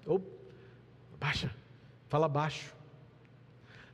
Ou, 0.06 0.22
baixa, 1.18 1.54
fala 2.08 2.28
baixo. 2.28 2.74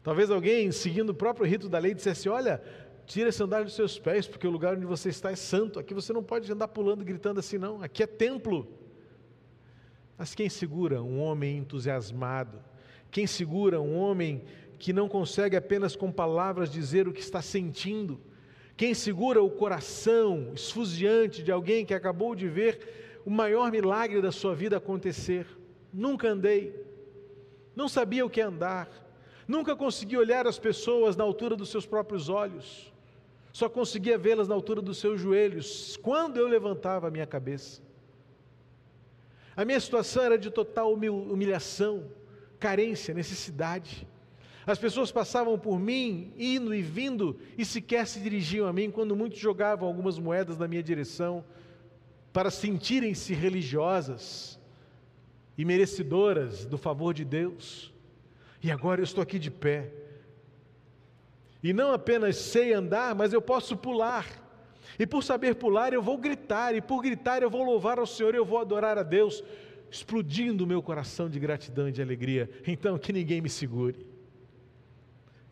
Talvez 0.02 0.30
alguém, 0.30 0.72
seguindo 0.72 1.10
o 1.10 1.14
próprio 1.14 1.46
rito 1.46 1.68
da 1.68 1.78
lei, 1.78 1.94
dissesse, 1.94 2.28
olha, 2.28 2.62
Tira 3.08 3.30
a 3.30 3.32
sandália 3.32 3.64
dos 3.64 3.74
seus 3.74 3.98
pés, 3.98 4.28
porque 4.28 4.46
o 4.46 4.50
lugar 4.50 4.76
onde 4.76 4.84
você 4.84 5.08
está 5.08 5.30
é 5.30 5.34
santo. 5.34 5.78
Aqui 5.78 5.94
você 5.94 6.12
não 6.12 6.22
pode 6.22 6.52
andar 6.52 6.68
pulando, 6.68 7.02
gritando 7.02 7.40
assim, 7.40 7.56
não. 7.56 7.82
Aqui 7.82 8.02
é 8.02 8.06
templo. 8.06 8.68
Mas 10.18 10.34
quem 10.34 10.50
segura 10.50 11.02
um 11.02 11.18
homem 11.18 11.56
entusiasmado? 11.56 12.62
Quem 13.10 13.26
segura 13.26 13.80
um 13.80 13.96
homem 13.96 14.44
que 14.78 14.92
não 14.92 15.08
consegue 15.08 15.56
apenas 15.56 15.96
com 15.96 16.12
palavras 16.12 16.70
dizer 16.70 17.08
o 17.08 17.12
que 17.14 17.22
está 17.22 17.40
sentindo? 17.40 18.20
Quem 18.76 18.92
segura 18.92 19.42
o 19.42 19.50
coração 19.50 20.52
esfuziante 20.54 21.42
de 21.42 21.50
alguém 21.50 21.86
que 21.86 21.94
acabou 21.94 22.34
de 22.34 22.46
ver 22.46 23.22
o 23.24 23.30
maior 23.30 23.72
milagre 23.72 24.20
da 24.20 24.30
sua 24.30 24.54
vida 24.54 24.76
acontecer? 24.76 25.46
Nunca 25.90 26.28
andei, 26.28 26.78
não 27.74 27.88
sabia 27.88 28.26
o 28.26 28.28
que 28.28 28.42
é 28.42 28.44
andar, 28.44 28.86
nunca 29.48 29.74
consegui 29.74 30.18
olhar 30.18 30.46
as 30.46 30.58
pessoas 30.58 31.16
na 31.16 31.24
altura 31.24 31.56
dos 31.56 31.70
seus 31.70 31.86
próprios 31.86 32.28
olhos 32.28 32.92
só 33.58 33.68
conseguia 33.68 34.16
vê-las 34.16 34.46
na 34.46 34.54
altura 34.54 34.80
dos 34.80 34.98
seus 34.98 35.20
joelhos, 35.20 35.96
quando 35.96 36.36
eu 36.36 36.46
levantava 36.46 37.08
a 37.08 37.10
minha 37.10 37.26
cabeça. 37.26 37.82
A 39.56 39.64
minha 39.64 39.80
situação 39.80 40.22
era 40.22 40.38
de 40.38 40.48
total 40.48 40.94
humilhação, 40.94 42.04
carência, 42.60 43.12
necessidade. 43.12 44.06
As 44.64 44.78
pessoas 44.78 45.10
passavam 45.10 45.58
por 45.58 45.76
mim, 45.80 46.32
indo 46.38 46.72
e 46.72 46.80
vindo, 46.80 47.36
e 47.56 47.64
sequer 47.64 48.06
se 48.06 48.20
dirigiam 48.20 48.68
a 48.68 48.72
mim, 48.72 48.92
quando 48.92 49.16
muitos 49.16 49.40
jogavam 49.40 49.88
algumas 49.88 50.20
moedas 50.20 50.56
na 50.56 50.68
minha 50.68 50.82
direção, 50.82 51.44
para 52.32 52.52
sentirem-se 52.52 53.34
religiosas 53.34 54.56
e 55.56 55.64
merecedoras 55.64 56.64
do 56.64 56.78
favor 56.78 57.12
de 57.12 57.24
Deus. 57.24 57.92
E 58.62 58.70
agora 58.70 59.00
eu 59.00 59.04
estou 59.04 59.20
aqui 59.20 59.36
de 59.36 59.50
pé, 59.50 59.92
e 61.62 61.72
não 61.72 61.92
apenas 61.92 62.36
sei 62.36 62.72
andar, 62.72 63.14
mas 63.14 63.32
eu 63.32 63.42
posso 63.42 63.76
pular. 63.76 64.26
E 64.98 65.06
por 65.06 65.22
saber 65.22 65.54
pular, 65.54 65.92
eu 65.92 66.02
vou 66.02 66.18
gritar, 66.18 66.74
e 66.74 66.80
por 66.80 67.02
gritar, 67.02 67.42
eu 67.42 67.50
vou 67.50 67.64
louvar 67.64 67.98
ao 67.98 68.06
Senhor, 68.06 68.34
eu 68.34 68.44
vou 68.44 68.58
adorar 68.58 68.98
a 68.98 69.02
Deus, 69.02 69.42
explodindo 69.90 70.64
o 70.64 70.66
meu 70.66 70.82
coração 70.82 71.28
de 71.28 71.38
gratidão 71.38 71.88
e 71.88 71.92
de 71.92 72.02
alegria. 72.02 72.48
Então, 72.66 72.98
que 72.98 73.12
ninguém 73.12 73.40
me 73.40 73.48
segure. 73.48 74.06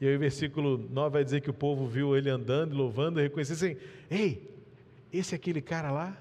E 0.00 0.06
aí, 0.06 0.14
o 0.14 0.18
versículo 0.18 0.78
9 0.90 1.10
vai 1.10 1.24
dizer 1.24 1.40
que 1.40 1.50
o 1.50 1.54
povo 1.54 1.86
viu 1.86 2.16
ele 2.16 2.28
andando, 2.28 2.76
louvando, 2.76 3.18
e 3.18 3.22
reconhecessem: 3.22 3.76
Ei, 4.10 4.50
esse 5.12 5.34
é 5.34 5.36
aquele 5.36 5.62
cara 5.62 5.90
lá? 5.90 6.16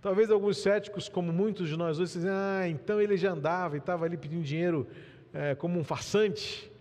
Talvez 0.00 0.30
alguns 0.30 0.58
céticos, 0.58 1.08
como 1.08 1.32
muitos 1.32 1.68
de 1.68 1.76
nós 1.76 1.98
hoje, 1.98 2.14
dizem: 2.14 2.30
Ah, 2.30 2.66
então 2.68 3.00
ele 3.00 3.16
já 3.16 3.32
andava 3.32 3.76
e 3.76 3.78
estava 3.78 4.06
ali 4.06 4.16
pedindo 4.16 4.42
dinheiro 4.42 4.86
é, 5.32 5.54
como 5.54 5.78
um 5.78 5.84
farsante 5.84 6.71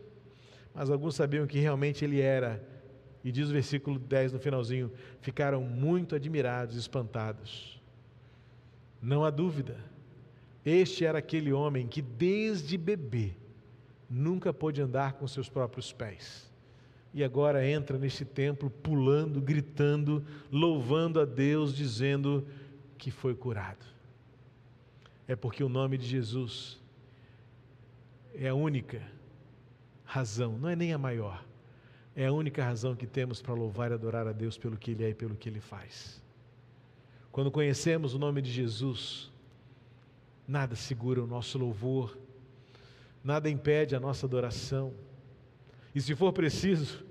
mas 0.73 0.89
alguns 0.89 1.15
sabiam 1.15 1.45
que 1.45 1.59
realmente 1.59 2.03
ele 2.03 2.21
era. 2.21 2.63
E 3.23 3.31
diz 3.31 3.49
o 3.49 3.53
versículo 3.53 3.99
10 3.99 4.33
no 4.33 4.39
finalzinho: 4.39 4.91
ficaram 5.21 5.61
muito 5.61 6.15
admirados, 6.15 6.75
espantados. 6.75 7.79
Não 9.01 9.23
há 9.23 9.29
dúvida, 9.29 9.77
este 10.65 11.05
era 11.05 11.19
aquele 11.19 11.51
homem 11.51 11.87
que 11.87 12.01
desde 12.01 12.77
bebê 12.77 13.33
nunca 14.09 14.53
pôde 14.53 14.81
andar 14.81 15.13
com 15.13 15.27
seus 15.27 15.49
próprios 15.49 15.91
pés. 15.91 16.49
E 17.13 17.23
agora 17.23 17.67
entra 17.67 17.97
neste 17.97 18.23
templo 18.23 18.69
pulando, 18.69 19.41
gritando, 19.41 20.23
louvando 20.51 21.19
a 21.19 21.25
Deus, 21.25 21.75
dizendo 21.75 22.47
que 22.97 23.11
foi 23.11 23.35
curado. 23.35 23.85
É 25.27 25.35
porque 25.35 25.63
o 25.63 25.69
nome 25.69 25.97
de 25.97 26.05
Jesus 26.05 26.79
é 28.33 28.47
a 28.47 28.55
única 28.55 29.01
razão, 30.11 30.57
não 30.57 30.67
é 30.67 30.75
nem 30.75 30.91
a 30.91 30.97
maior, 30.97 31.41
é 32.13 32.25
a 32.25 32.33
única 32.33 32.61
razão 32.61 32.93
que 32.93 33.07
temos 33.07 33.41
para 33.41 33.53
louvar 33.53 33.91
e 33.91 33.93
adorar 33.93 34.27
a 34.27 34.33
Deus 34.33 34.57
pelo 34.57 34.75
que 34.75 34.91
Ele 34.91 35.05
é 35.05 35.09
e 35.11 35.13
pelo 35.13 35.37
que 35.37 35.47
Ele 35.47 35.61
faz. 35.61 36.21
Quando 37.31 37.49
conhecemos 37.49 38.13
o 38.13 38.19
nome 38.19 38.41
de 38.41 38.51
Jesus, 38.51 39.31
nada 40.45 40.75
segura 40.75 41.23
o 41.23 41.27
nosso 41.27 41.57
louvor, 41.57 42.17
nada 43.23 43.49
impede 43.49 43.95
a 43.95 44.01
nossa 44.01 44.25
adoração, 44.25 44.93
e 45.95 46.01
se 46.01 46.13
for 46.13 46.33
preciso, 46.33 47.05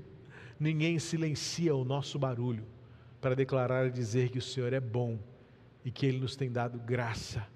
ninguém 0.59 0.99
silencia 0.99 1.75
o 1.75 1.87
nosso 1.87 2.19
barulho 2.19 2.67
para 3.19 3.35
declarar 3.35 3.87
e 3.87 3.91
dizer 3.91 4.29
que 4.29 4.39
o 4.39 4.43
Senhor 4.43 4.75
é 4.75 4.81
bom 4.81 5.19
e 5.83 5.91
que 5.91 6.05
Ele 6.05 6.19
nos 6.19 6.37
tem 6.37 6.53
dado 6.53 6.79
graça, 6.79 7.47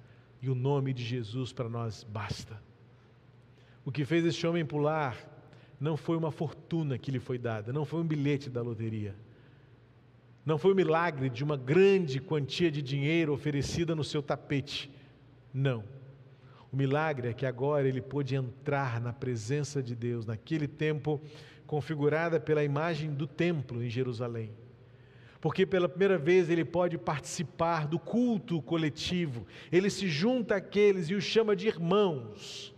e 0.40 0.48
o 0.48 0.54
nome 0.54 0.94
de 0.94 1.04
Jesus 1.04 1.52
para 1.52 1.68
nós 1.68 2.02
basta. 2.02 2.58
O 3.84 3.92
que 3.92 4.06
fez 4.06 4.24
este 4.24 4.46
homem 4.46 4.64
pular 4.64 5.33
não 5.84 5.98
foi 5.98 6.16
uma 6.16 6.32
fortuna 6.32 6.96
que 6.96 7.10
lhe 7.10 7.20
foi 7.20 7.36
dada, 7.36 7.70
não 7.70 7.84
foi 7.84 8.00
um 8.00 8.06
bilhete 8.06 8.48
da 8.48 8.62
loteria. 8.62 9.14
Não 10.42 10.56
foi 10.56 10.70
o 10.70 10.72
um 10.72 10.76
milagre 10.76 11.28
de 11.28 11.44
uma 11.44 11.58
grande 11.58 12.20
quantia 12.20 12.70
de 12.70 12.80
dinheiro 12.80 13.34
oferecida 13.34 13.94
no 13.94 14.02
seu 14.02 14.22
tapete. 14.22 14.90
Não. 15.52 15.84
O 16.72 16.76
milagre 16.76 17.28
é 17.28 17.34
que 17.34 17.44
agora 17.44 17.86
ele 17.86 18.00
pôde 18.00 18.34
entrar 18.34 18.98
na 18.98 19.12
presença 19.12 19.82
de 19.82 19.94
Deus, 19.94 20.24
naquele 20.24 20.66
tempo 20.66 21.20
configurada 21.66 22.40
pela 22.40 22.64
imagem 22.64 23.12
do 23.12 23.26
templo 23.26 23.84
em 23.84 23.90
Jerusalém. 23.90 24.52
Porque 25.38 25.66
pela 25.66 25.86
primeira 25.86 26.16
vez 26.16 26.48
ele 26.48 26.64
pode 26.64 26.96
participar 26.96 27.86
do 27.86 27.98
culto 27.98 28.62
coletivo, 28.62 29.46
ele 29.70 29.90
se 29.90 30.08
junta 30.08 30.56
àqueles 30.56 31.10
e 31.10 31.14
os 31.14 31.24
chama 31.24 31.54
de 31.54 31.68
irmãos, 31.68 32.73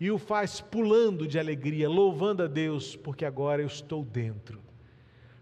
e 0.00 0.10
o 0.10 0.16
faz 0.16 0.62
pulando 0.62 1.28
de 1.28 1.38
alegria, 1.38 1.86
louvando 1.86 2.42
a 2.42 2.46
Deus, 2.46 2.96
porque 2.96 3.26
agora 3.26 3.60
eu 3.60 3.66
estou 3.66 4.02
dentro. 4.02 4.58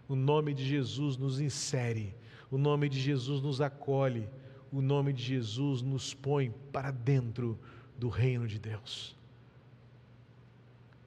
O 0.05 0.15
nome 0.15 0.53
de 0.53 0.65
Jesus 0.65 1.15
nos 1.15 1.39
insere, 1.39 2.13
o 2.51 2.57
nome 2.57 2.89
de 2.89 2.99
Jesus 2.99 3.41
nos 3.41 3.61
acolhe, 3.61 4.27
o 4.69 4.81
nome 4.81 5.13
de 5.13 5.23
Jesus 5.23 5.81
nos 5.81 6.13
põe 6.13 6.53
para 6.73 6.91
dentro 6.91 7.57
do 7.97 8.09
reino 8.09 8.45
de 8.45 8.59
Deus. 8.59 9.15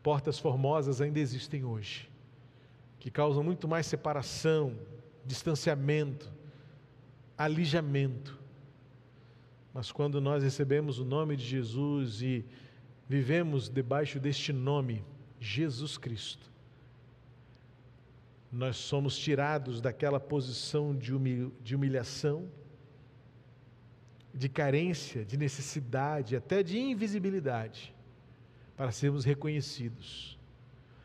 Portas 0.03 0.39
formosas 0.39 1.03
ainda 1.03 1.21
existem 1.21 1.63
hoje, 1.63 2.09
que 2.99 3.11
causam 3.11 3.45
muito 3.45 3.69
mais 3.69 3.85
separação, 3.85 4.75
distanciamento, 5.27 6.33
alijamento. 7.37 8.41
Mas 9.75 9.93
quando 9.93 10.21
nós 10.21 10.43
recebemos 10.43 10.99
o 10.99 11.05
nome 11.05 11.37
de 11.37 11.45
Jesus 11.45 12.23
e 12.23 12.45
vivemos 13.13 13.69
debaixo 13.69 14.19
deste 14.19 14.55
nome, 14.55 15.05
Jesus 15.39 15.99
Cristo, 15.99 16.51
nós 18.51 18.79
somos 18.79 19.19
tirados 19.19 19.83
daquela 19.83 20.19
posição 20.19 20.97
de, 20.97 21.13
humilhação, 21.75 22.49
de 24.33 24.49
carência, 24.49 25.27
de 25.27 25.37
necessidade, 25.37 26.35
até 26.35 26.63
de 26.63 26.79
invisibilidade 26.79 27.95
para 28.79 28.91
sermos 28.91 29.27
reconhecidos. 29.27 30.39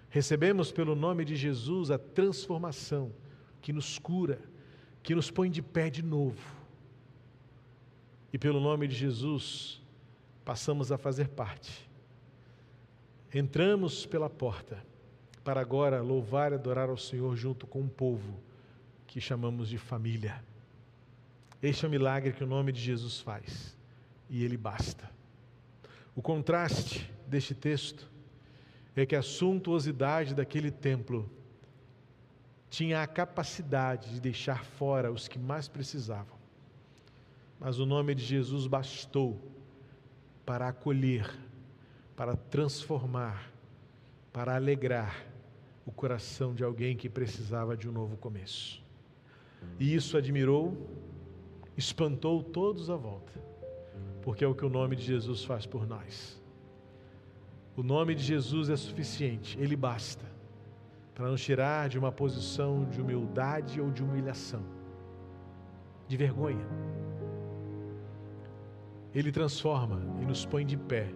Recebemos 0.09 0.71
pelo 0.71 0.95
nome 0.95 1.25
de 1.25 1.35
Jesus 1.35 1.91
a 1.91 1.97
transformação 1.97 3.11
que 3.61 3.73
nos 3.73 3.99
cura, 3.99 4.39
que 5.03 5.13
nos 5.13 5.29
põe 5.29 5.51
de 5.51 5.61
pé 5.61 5.89
de 5.89 6.01
novo. 6.01 6.55
E 8.31 8.37
pelo 8.37 8.61
nome 8.61 8.87
de 8.87 8.95
Jesus 8.95 9.81
passamos 10.45 10.89
a 10.89 10.97
fazer 10.97 11.27
parte. 11.27 11.86
Entramos 13.37 14.03
pela 14.03 14.31
porta 14.31 14.83
para 15.43 15.61
agora 15.61 16.01
louvar 16.01 16.51
e 16.51 16.55
adorar 16.55 16.89
ao 16.89 16.97
Senhor 16.97 17.35
junto 17.35 17.67
com 17.67 17.81
um 17.81 17.87
povo 17.87 18.39
que 19.05 19.21
chamamos 19.21 19.69
de 19.69 19.77
família. 19.77 20.43
Este 21.61 21.85
é 21.85 21.87
o 21.87 21.91
milagre 21.91 22.33
que 22.33 22.43
o 22.43 22.47
nome 22.47 22.71
de 22.71 22.81
Jesus 22.81 23.19
faz, 23.19 23.77
e 24.27 24.43
ele 24.43 24.57
basta. 24.57 25.07
O 26.15 26.21
contraste 26.23 27.07
deste 27.27 27.53
texto 27.53 28.09
é 28.95 29.05
que 29.05 29.15
a 29.15 29.21
suntuosidade 29.21 30.33
daquele 30.33 30.71
templo 30.71 31.29
tinha 32.71 33.03
a 33.03 33.07
capacidade 33.07 34.15
de 34.15 34.19
deixar 34.19 34.65
fora 34.65 35.11
os 35.11 35.27
que 35.27 35.37
mais 35.37 35.67
precisavam. 35.67 36.39
Mas 37.59 37.77
o 37.77 37.85
nome 37.85 38.15
de 38.15 38.25
Jesus 38.25 38.65
bastou 38.65 39.39
para 40.43 40.69
acolher, 40.69 41.31
para 42.17 42.35
transformar, 42.35 43.49
para 44.33 44.55
alegrar 44.55 45.25
o 45.85 45.91
coração 45.91 46.53
de 46.53 46.65
alguém 46.65 46.97
que 46.97 47.07
precisava 47.07 47.77
de 47.77 47.87
um 47.87 47.93
novo 47.93 48.17
começo. 48.17 48.83
E 49.79 49.95
isso 49.95 50.17
admirou, 50.17 50.75
espantou 51.77 52.43
todos 52.43 52.89
à 52.89 52.97
volta 52.97 53.47
porque 54.27 54.43
é 54.43 54.47
o 54.47 54.53
que 54.53 54.65
o 54.65 54.69
nome 54.69 54.93
de 54.93 55.03
Jesus 55.03 55.45
faz 55.45 55.65
por 55.65 55.87
nós. 55.87 56.37
O 57.77 57.81
nome 57.81 58.13
de 58.13 58.21
Jesus 58.21 58.69
é 58.69 58.75
suficiente, 58.75 59.57
ele 59.57 59.73
basta 59.73 60.25
para 61.15 61.29
nos 61.29 61.41
tirar 61.41 61.87
de 61.87 61.97
uma 61.97 62.11
posição 62.11 62.83
de 62.89 62.99
humildade 62.99 63.79
ou 63.79 63.89
de 63.89 64.03
humilhação, 64.03 64.61
de 66.09 66.17
vergonha. 66.17 66.67
Ele 69.15 69.31
transforma 69.31 70.01
e 70.21 70.25
nos 70.25 70.45
põe 70.45 70.65
de 70.65 70.75
pé, 70.75 71.09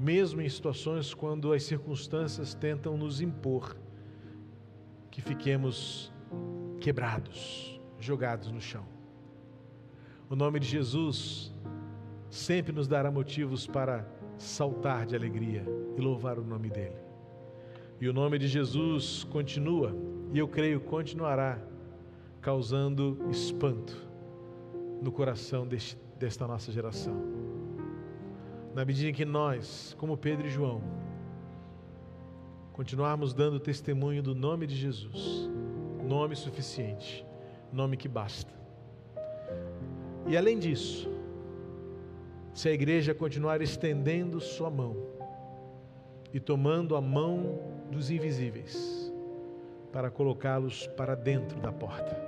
mesmo 0.00 0.40
em 0.40 0.48
situações 0.48 1.12
quando 1.12 1.52
as 1.52 1.62
circunstâncias 1.64 2.54
tentam 2.54 2.96
nos 2.96 3.20
impor 3.20 3.76
que 5.10 5.20
fiquemos 5.20 6.10
quebrados, 6.80 7.78
jogados 7.98 8.50
no 8.50 8.62
chão. 8.62 8.86
O 10.30 10.34
nome 10.34 10.58
de 10.58 10.66
Jesus 10.66 11.54
sempre 12.30 12.72
nos 12.72 12.88
dará 12.88 13.10
motivos 13.10 13.66
para 13.66 14.08
saltar 14.38 15.04
de 15.04 15.14
alegria 15.14 15.66
e 15.98 16.00
louvar 16.00 16.38
o 16.38 16.44
nome 16.44 16.70
dEle. 16.70 16.96
E 18.00 18.08
o 18.08 18.12
nome 18.14 18.38
de 18.38 18.48
Jesus 18.48 19.24
continua, 19.24 19.94
e 20.32 20.38
eu 20.38 20.48
creio 20.48 20.80
continuará, 20.80 21.58
causando 22.40 23.18
espanto 23.30 23.94
no 25.02 25.12
coração 25.12 25.66
deste, 25.66 25.98
desta 26.18 26.46
nossa 26.46 26.72
geração. 26.72 27.49
Na 28.80 28.84
medida 28.86 29.10
em 29.10 29.12
que 29.12 29.26
nós, 29.26 29.94
como 29.98 30.16
Pedro 30.16 30.46
e 30.46 30.50
João, 30.50 30.80
continuarmos 32.72 33.34
dando 33.34 33.60
testemunho 33.60 34.22
do 34.22 34.34
nome 34.34 34.66
de 34.66 34.74
Jesus, 34.74 35.50
nome 36.02 36.34
suficiente, 36.34 37.22
nome 37.70 37.94
que 37.94 38.08
basta. 38.08 38.50
E 40.26 40.34
além 40.34 40.58
disso, 40.58 41.10
se 42.54 42.70
a 42.70 42.72
igreja 42.72 43.12
continuar 43.12 43.60
estendendo 43.60 44.40
sua 44.40 44.70
mão 44.70 44.96
e 46.32 46.40
tomando 46.40 46.96
a 46.96 47.02
mão 47.02 47.60
dos 47.90 48.10
invisíveis 48.10 49.12
para 49.92 50.10
colocá-los 50.10 50.86
para 50.96 51.14
dentro 51.14 51.60
da 51.60 51.70
porta, 51.70 52.18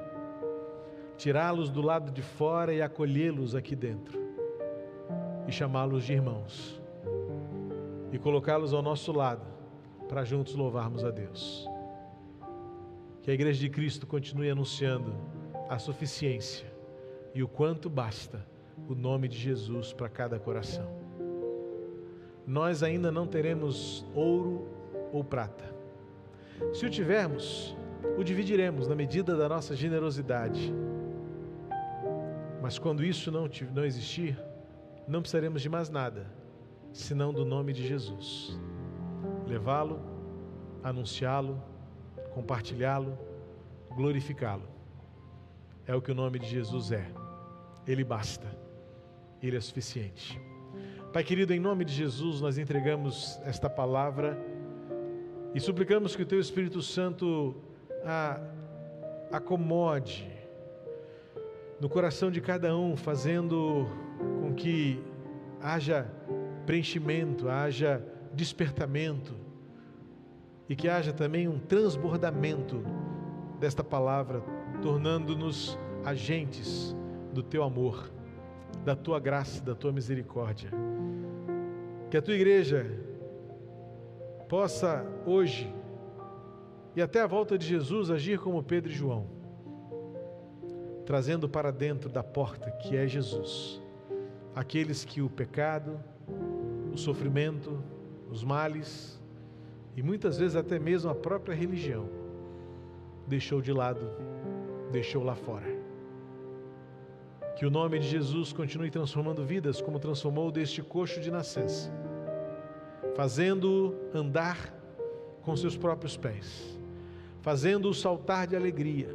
tirá-los 1.17 1.71
do 1.71 1.81
lado 1.81 2.13
de 2.13 2.21
fora 2.21 2.75
e 2.75 2.83
acolhê-los 2.83 3.55
aqui 3.55 3.75
dentro, 3.75 4.22
e 5.47 5.53
chamá-los 5.53 6.05
de 6.05 6.13
irmãos, 6.13 6.81
e 8.13 8.19
colocá-los 8.19 8.73
ao 8.73 8.83
nosso 8.83 9.13
lado 9.13 9.47
para 10.09 10.25
juntos 10.25 10.55
louvarmos 10.55 11.05
a 11.05 11.11
Deus. 11.11 11.69
Que 13.23 13.31
a 13.31 13.35
Igreja 13.35 13.61
de 13.61 13.71
Cristo 13.71 14.07
continue 14.07 14.51
anunciando 14.51 15.15
a 15.69 15.79
suficiência 15.79 16.67
e 17.35 17.43
o 17.43 17.49
quanto 17.49 17.89
basta 17.89 18.47
o 18.89 18.95
nome 18.95 19.29
de 19.29 19.39
Jesus 19.39 19.93
para 19.93 20.09
cada 20.09 20.39
coração. 20.39 20.87
Nós 22.47 22.83
ainda 22.83 23.11
não 23.11 23.27
teremos 23.27 24.05
ouro 24.15 24.69
ou 25.13 25.23
prata. 25.23 25.65
Se 26.73 26.85
o 26.85 26.91
tivermos, 26.91 27.77
o 28.19 28.23
dividiremos 28.23 28.89
na 28.89 28.95
medida 28.95 29.37
da 29.37 29.49
nossa 29.49 29.75
generosidade. 29.75 30.75
Mas 32.61 32.79
quando 32.79 33.05
isso 33.05 33.31
não, 33.31 33.49
não 33.75 33.85
existir, 33.85 34.39
não 35.07 35.21
precisaremos 35.21 35.63
de 35.63 35.69
mais 35.69 35.89
nada, 35.89 36.27
senão 36.93 37.33
do 37.33 37.45
nome 37.45 37.73
de 37.73 37.87
Jesus. 37.87 38.59
Levá-lo, 39.47 40.01
anunciá-lo, 40.83 41.63
compartilhá-lo, 42.35 43.19
glorificá-lo. 43.91 44.69
É 45.87 45.95
o 45.95 46.01
que 46.01 46.13
o 46.13 46.15
nome 46.15 46.39
de 46.39 46.47
Jesus 46.47 46.93
é. 46.93 47.11
Ele 47.87 48.05
basta, 48.05 48.47
Ele 49.43 49.57
é 49.57 49.61
suficiente. 49.61 50.41
Pai 51.13 51.25
querido, 51.25 51.53
em 51.53 51.61
nome 51.61 51.85
de 51.85 51.93
Jesus, 51.93 52.41
nós 52.41 52.57
entregamos 52.57 53.39
esta 53.45 53.69
palavra 53.69 54.39
e 55.55 55.61
suplicamos 55.61 56.17
que 56.17 56.23
o 56.23 56.27
Teu 56.27 56.41
Espírito 56.41 56.81
Santo 56.81 57.55
a 58.05 58.41
acomode 59.33 60.31
no 61.81 61.89
coração 61.89 62.31
de 62.31 62.41
cada 62.41 62.77
um, 62.77 62.97
fazendo 62.97 63.89
que 64.53 65.03
haja 65.61 66.07
preenchimento, 66.67 67.49
haja 67.49 68.05
despertamento 68.33 69.35
e 70.69 70.77
que 70.77 70.89
haja 70.89 71.13
também 71.13 71.49
um 71.49 71.59
transbordamento 71.59 72.83
desta 73.61 73.85
palavra, 73.85 74.43
tornando-nos 74.81 75.79
agentes 76.05 76.97
do 77.33 77.43
teu 77.43 77.63
amor, 77.63 78.11
da 78.85 78.97
tua 78.97 79.21
graça, 79.21 79.63
da 79.63 79.75
tua 79.75 79.93
misericórdia. 79.93 80.71
Que 82.11 82.17
a 82.17 82.23
tua 82.23 82.35
igreja 82.35 82.87
possa 84.49 85.07
hoje 85.27 85.73
e 86.95 87.01
até 87.01 87.21
a 87.21 87.27
volta 87.27 87.57
de 87.57 87.67
Jesus 87.67 88.11
agir 88.11 88.39
como 88.39 88.63
Pedro 88.63 88.91
e 88.91 88.95
João, 88.95 89.27
trazendo 91.07 91.49
para 91.49 91.71
dentro 91.71 92.09
da 92.09 92.23
porta 92.23 92.71
que 92.71 92.97
é 92.97 93.07
Jesus, 93.07 93.82
aqueles 94.55 95.05
que 95.05 95.23
o 95.23 95.31
pecado, 95.31 95.99
o 96.93 96.97
sofrimento, 96.97 97.83
os 98.31 98.45
males, 98.45 99.21
e 99.97 100.03
muitas 100.03 100.39
vezes 100.39 100.57
até 100.57 100.79
mesmo 100.79 101.11
a 101.11 101.15
própria 101.15 101.55
religião 101.55 102.09
deixou 103.27 103.61
de 103.61 103.73
lado, 103.73 104.09
deixou 104.91 105.23
lá 105.23 105.35
fora. 105.35 105.67
Que 107.57 107.67
o 107.67 107.71
nome 107.71 107.99
de 107.99 108.09
Jesus 108.09 108.53
continue 108.53 108.91
transformando 108.91 109.45
vidas 109.45 109.81
como 109.81 109.99
transformou 109.99 110.51
deste 110.51 110.83
coxo 110.83 111.21
de 111.21 111.31
nascença, 111.31 111.93
fazendo-o 113.15 113.95
andar 114.17 114.75
com 115.43 115.55
seus 115.57 115.77
próprios 115.77 116.17
pés, 116.17 116.79
fazendo-o 117.41 117.95
saltar 117.95 118.47
de 118.47 118.57
alegria. 118.57 119.15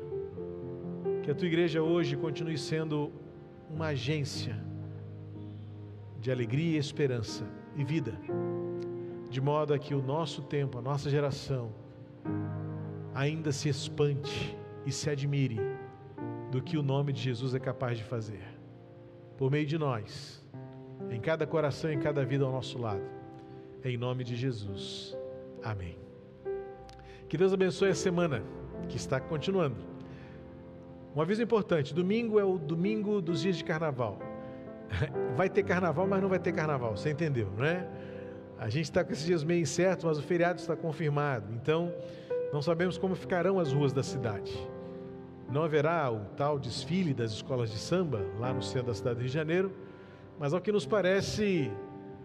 Que 1.24 1.32
a 1.32 1.36
tua 1.36 1.48
igreja 1.48 1.82
hoje 1.82 2.16
continue 2.16 2.58
sendo 2.58 3.12
uma 3.70 3.88
agência 3.88 4.67
de 6.20 6.32
alegria, 6.32 6.80
esperança 6.80 7.46
e 7.76 7.84
vida, 7.84 8.20
de 9.30 9.40
modo 9.40 9.74
a 9.74 9.80
que 9.80 9.94
o 9.94 10.02
nosso 10.02 10.42
tempo, 10.42 10.78
a 10.78 10.82
nossa 10.82 11.10
geração, 11.10 11.72
ainda 13.14 13.52
se 13.52 13.70
espante 13.70 14.58
e 14.86 14.92
se 14.92 15.10
admire 15.10 15.60
do 16.52 16.62
que 16.62 16.78
o 16.78 16.84
nome 16.84 17.12
de 17.12 17.22
Jesus 17.22 17.54
é 17.54 17.60
capaz 17.60 17.98
de 17.98 18.04
fazer, 18.04 18.44
por 19.38 19.52
meio 19.52 19.66
de 19.66 19.78
nós, 19.78 20.44
em 21.10 21.20
cada 21.20 21.46
coração, 21.46 21.92
em 21.92 22.00
cada 22.00 22.26
vida 22.26 22.46
ao 22.46 22.52
nosso 22.52 22.78
lado, 22.78 23.04
em 23.84 23.98
nome 23.98 24.24
de 24.24 24.36
Jesus. 24.36 25.16
Amém. 25.64 25.98
Que 27.28 27.38
Deus 27.38 27.54
abençoe 27.54 27.90
a 27.90 27.96
semana 27.96 28.44
que 28.88 28.96
está 28.96 29.20
continuando. 29.20 29.76
Um 31.16 31.22
aviso 31.22 31.42
importante: 31.42 31.94
domingo 31.94 32.40
é 32.40 32.44
o 32.44 32.58
domingo 32.58 33.22
dos 33.22 33.42
dias 33.42 33.58
de 33.58 33.64
carnaval. 33.64 34.20
Vai 35.36 35.50
ter 35.50 35.64
carnaval, 35.64 36.08
mas 36.08 36.22
não 36.22 36.30
vai 36.30 36.40
ter 36.40 36.52
carnaval, 36.52 36.96
você 36.96 37.12
entendeu, 37.12 37.52
não 37.58 37.66
é? 37.66 37.88
A 38.58 38.70
gente 38.70 38.86
está 38.86 39.04
com 39.04 39.12
esses 39.12 39.26
dias 39.26 39.44
meio 39.44 39.62
incertos, 39.62 40.04
mas 40.04 40.18
o 40.18 40.24
feriado 40.24 40.60
está 40.60 40.76
confirmado. 40.76 41.54
Então, 41.54 41.94
não 42.52 42.62
sabemos 42.62 42.98
como 42.98 43.16
ficarão 43.16 43.60
as 43.60 43.72
ruas 43.72 43.94
da 43.94 44.02
cidade. 44.02 44.58
Não 45.52 45.64
haverá 45.64 46.12
o 46.12 46.26
tal 46.36 46.58
desfile 46.58 47.14
das 47.14 47.32
escolas 47.32 47.70
de 47.70 47.78
samba 47.78 48.26
lá 48.40 48.52
no 48.52 48.64
centro 48.64 48.88
da 48.88 48.94
cidade 48.96 49.16
do 49.16 49.20
Rio 49.20 49.28
de 49.28 49.34
Janeiro, 49.34 49.72
mas 50.40 50.54
ao 50.54 50.62
que 50.62 50.72
nos 50.72 50.86
parece, 50.86 51.72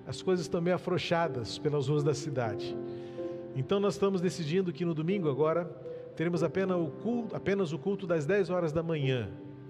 as 0.06 0.22
coisas 0.22 0.46
estão 0.46 0.60
meio 0.60 0.76
afrouxadas 0.76 1.58
pelas 1.58 1.88
ruas 1.88 2.02
da 2.02 2.14
cidade. 2.14 2.76
Então 3.54 3.78
nós 3.78 3.94
estamos 3.94 4.20
decidindo 4.20 4.72
que 4.72 4.84
no 4.84 4.94
domingo 4.94 5.28
agora 5.28 5.64
teremos 6.16 6.42
apenas 6.42 6.78
o 6.78 6.86
culto, 6.86 7.36
apenas 7.36 7.72
o 7.72 7.78
culto 7.78 8.06
das 8.06 8.24
10 8.24 8.48
horas 8.48 8.72
da 8.72 8.82
manhã. 8.82 9.28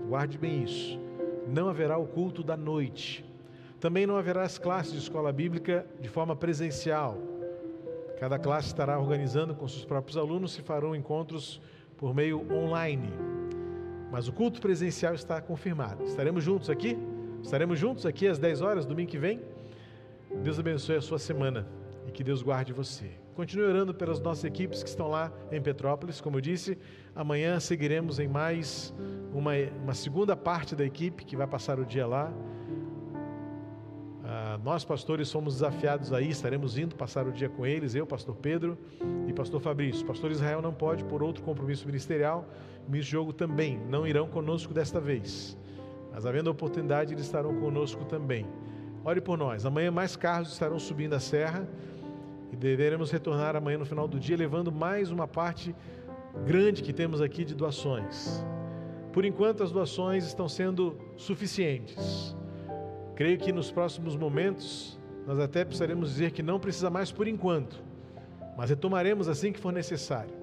Guarde 0.09 0.39
bem 0.39 0.63
isso. 0.63 1.02
Não 1.47 1.69
haverá 1.69 1.99
o 1.99 2.07
culto 2.07 2.43
da 2.43 2.57
noite. 2.57 3.25
Também 3.81 4.07
não 4.07 4.17
haverá 4.17 4.43
as 4.43 4.59
classes 4.59 4.93
de 4.93 4.99
escola 4.99 5.33
bíblica 5.33 5.85
de 6.01 6.09
forma 6.09 6.37
presencial. 6.37 7.19
Cada 8.19 8.39
classe 8.39 8.69
estará 8.69 8.99
organizando 8.99 9.55
com 9.55 9.67
seus 9.67 9.85
próprios 9.85 10.17
alunos 10.17 10.57
e 10.59 10.63
farão 10.63 10.95
encontros 10.95 11.61
por 11.97 12.15
meio 12.15 12.47
online. 12.53 13.13
Mas 14.11 14.29
o 14.29 14.33
culto 14.33 14.61
presencial 14.61 15.15
está 15.15 15.41
confirmado. 15.41 16.05
Estaremos 16.05 16.45
juntos 16.45 16.71
aqui? 16.71 16.97
Estaremos 17.43 17.79
juntos 17.79 18.07
aqui 18.07 18.29
às 18.29 18.39
10 18.39 18.63
horas, 18.63 18.87
domingo 18.87 19.11
que 19.11 19.19
vem? 19.19 19.41
Deus 20.43 20.59
abençoe 20.59 20.97
a 20.97 21.03
sua 21.03 21.19
semana 21.19 21.67
e 22.07 22.11
que 22.11 22.25
Deus 22.25 22.43
guarde 22.43 22.73
você. 22.73 23.11
Continue 23.35 23.65
orando 23.65 23.95
pelas 23.95 24.21
nossas 24.21 24.45
equipes 24.45 24.83
que 24.83 24.89
estão 24.89 25.09
lá 25.09 25.33
em 25.51 25.61
Petrópolis. 25.61 26.21
Como 26.21 26.37
eu 26.37 26.41
disse, 26.41 26.77
amanhã 27.15 27.59
seguiremos 27.59 28.19
em 28.19 28.29
mais 28.29 28.93
uma, 29.33 29.53
uma 29.83 29.95
segunda 29.95 30.37
parte 30.37 30.77
da 30.77 30.85
equipe 30.85 31.25
que 31.25 31.35
vai 31.35 31.47
passar 31.47 31.81
o 31.81 31.85
dia 31.87 32.07
lá. 32.07 32.31
Ah, 34.25 34.61
nós, 34.63 34.85
pastores, 34.85 35.29
somos 35.29 35.55
desafiados 35.55 36.13
aí, 36.13 36.29
estaremos 36.29 36.77
indo 36.77 36.95
passar 36.95 37.27
o 37.27 37.33
dia 37.33 37.49
com 37.49 37.67
eles, 37.67 37.95
eu, 37.95 38.07
pastor 38.07 38.37
Pedro 38.37 38.79
e 39.27 39.33
pastor 39.33 39.61
Fabrício. 39.61 40.07
Pastor 40.07 40.31
Israel 40.31 40.61
não 40.61 40.73
pode, 40.73 41.03
por 41.05 41.23
outro 41.23 41.43
compromisso 41.43 41.87
ministerial, 41.87 42.47
ministro 42.87 43.13
Jogo 43.13 43.33
também 43.33 43.79
não 43.89 44.07
irão 44.07 44.29
conosco 44.29 44.75
desta 44.75 45.01
vez. 45.01 45.57
Mas 46.13 46.27
havendo 46.27 46.49
a 46.49 46.53
oportunidade, 46.53 47.15
eles 47.15 47.25
estarão 47.25 47.55
conosco 47.61 48.05
também. 48.05 48.47
Ore 49.05 49.21
por 49.21 49.37
nós. 49.37 49.65
Amanhã 49.67 49.91
mais 49.91 50.15
carros 50.15 50.53
estarão 50.53 50.79
subindo 50.79 51.15
a 51.15 51.21
serra 51.21 51.67
e 52.53 52.57
deveremos 52.57 53.11
retornar 53.11 53.57
amanhã 53.57 53.79
no 53.79 53.87
final 53.87 54.07
do 54.07 54.21
dia, 54.21 54.37
levando 54.37 54.71
mais 54.71 55.11
uma 55.11 55.27
parte 55.27 55.75
grande 56.45 56.83
que 56.83 56.93
temos 56.93 57.23
aqui 57.23 57.45
de 57.45 57.55
doações. 57.55 58.45
Por 59.13 59.25
enquanto, 59.25 59.63
as 59.63 59.73
doações 59.73 60.27
estão 60.27 60.49
sendo 60.49 60.97
suficientes. 61.17 62.37
Creio 63.15 63.39
que 63.39 63.53
nos 63.53 63.71
próximos 63.71 64.17
momentos 64.17 64.99
nós 65.27 65.39
até 65.39 65.65
precisaremos 65.65 66.11
dizer 66.11 66.33
que 66.33 66.43
não 66.43 66.61
precisa 66.61 66.91
mais 66.91 67.11
por 67.11 67.27
enquanto, 67.27 67.83
mas 68.57 68.71
retomaremos 68.71 69.29
assim 69.29 69.53
que 69.53 69.59
for 69.59 69.73
necessário. 69.73 70.35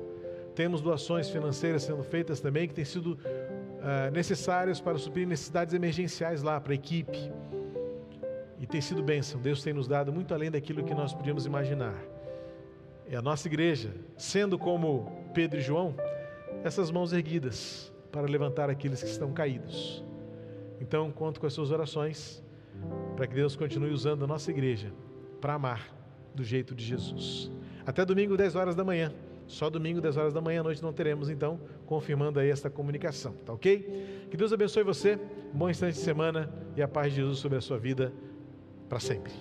Temos 0.55 0.81
doações 0.81 1.29
financeiras 1.29 1.83
sendo 1.83 2.03
feitas 2.03 2.39
também 2.39 2.67
que 2.67 2.73
têm 2.73 2.85
sido 2.85 3.13
uh, 3.13 4.11
necessárias 4.11 4.81
para 4.81 4.97
suprir 4.97 5.27
necessidades 5.27 5.73
emergenciais 5.73 6.41
lá 6.41 6.59
para 6.59 6.73
a 6.73 6.75
equipe 6.75 7.31
e 8.59 8.67
tem 8.67 8.81
sido 8.81 9.01
bênção. 9.01 9.39
Deus 9.39 9.63
tem 9.63 9.73
nos 9.73 9.87
dado 9.87 10.11
muito 10.11 10.33
além 10.33 10.51
daquilo 10.51 10.83
que 10.83 10.93
nós 10.93 11.13
podíamos 11.13 11.45
imaginar. 11.45 11.95
É 13.09 13.15
a 13.15 13.21
nossa 13.21 13.47
igreja, 13.47 13.91
sendo 14.17 14.59
como 14.59 15.11
Pedro 15.33 15.59
e 15.59 15.61
João, 15.61 15.95
essas 16.63 16.91
mãos 16.91 17.13
erguidas 17.13 17.91
para 18.11 18.21
levantar 18.21 18.69
aqueles 18.69 19.01
que 19.01 19.09
estão 19.09 19.31
caídos. 19.31 20.03
Então, 20.81 21.11
conto 21.11 21.39
com 21.39 21.47
as 21.47 21.53
suas 21.53 21.71
orações 21.71 22.43
para 23.15 23.25
que 23.27 23.33
Deus 23.33 23.55
continue 23.55 23.91
usando 23.91 24.23
a 24.23 24.27
nossa 24.27 24.51
igreja 24.51 24.91
para 25.39 25.53
amar 25.53 25.89
do 26.35 26.43
jeito 26.43 26.75
de 26.75 26.83
Jesus. 26.83 27.51
Até 27.85 28.05
domingo, 28.05 28.37
10 28.37 28.55
horas 28.55 28.75
da 28.75 28.83
manhã. 28.83 29.11
Só 29.47 29.69
domingo, 29.69 29.99
10 29.99 30.15
horas 30.15 30.33
da 30.33 30.39
manhã 30.39 30.59
à 30.59 30.63
noite 30.63 30.83
não 30.83 30.93
teremos, 30.93 31.27
então, 31.27 31.59
confirmando 31.87 32.39
aí 32.39 32.51
esta 32.51 32.69
comunicação, 32.69 33.33
tá 33.43 33.51
ok? 33.51 34.27
Que 34.29 34.37
Deus 34.37 34.53
abençoe 34.53 34.83
você, 34.83 35.19
um 35.51 35.57
bom 35.57 35.69
instante 35.69 35.95
de 35.95 36.01
semana 36.01 36.53
e 36.77 36.83
a 36.83 36.87
paz 36.87 37.11
de 37.11 37.15
Jesus 37.15 37.39
sobre 37.39 37.57
a 37.57 37.61
sua 37.61 37.79
vida 37.79 38.13
para 38.89 38.99
sempre. 38.99 39.31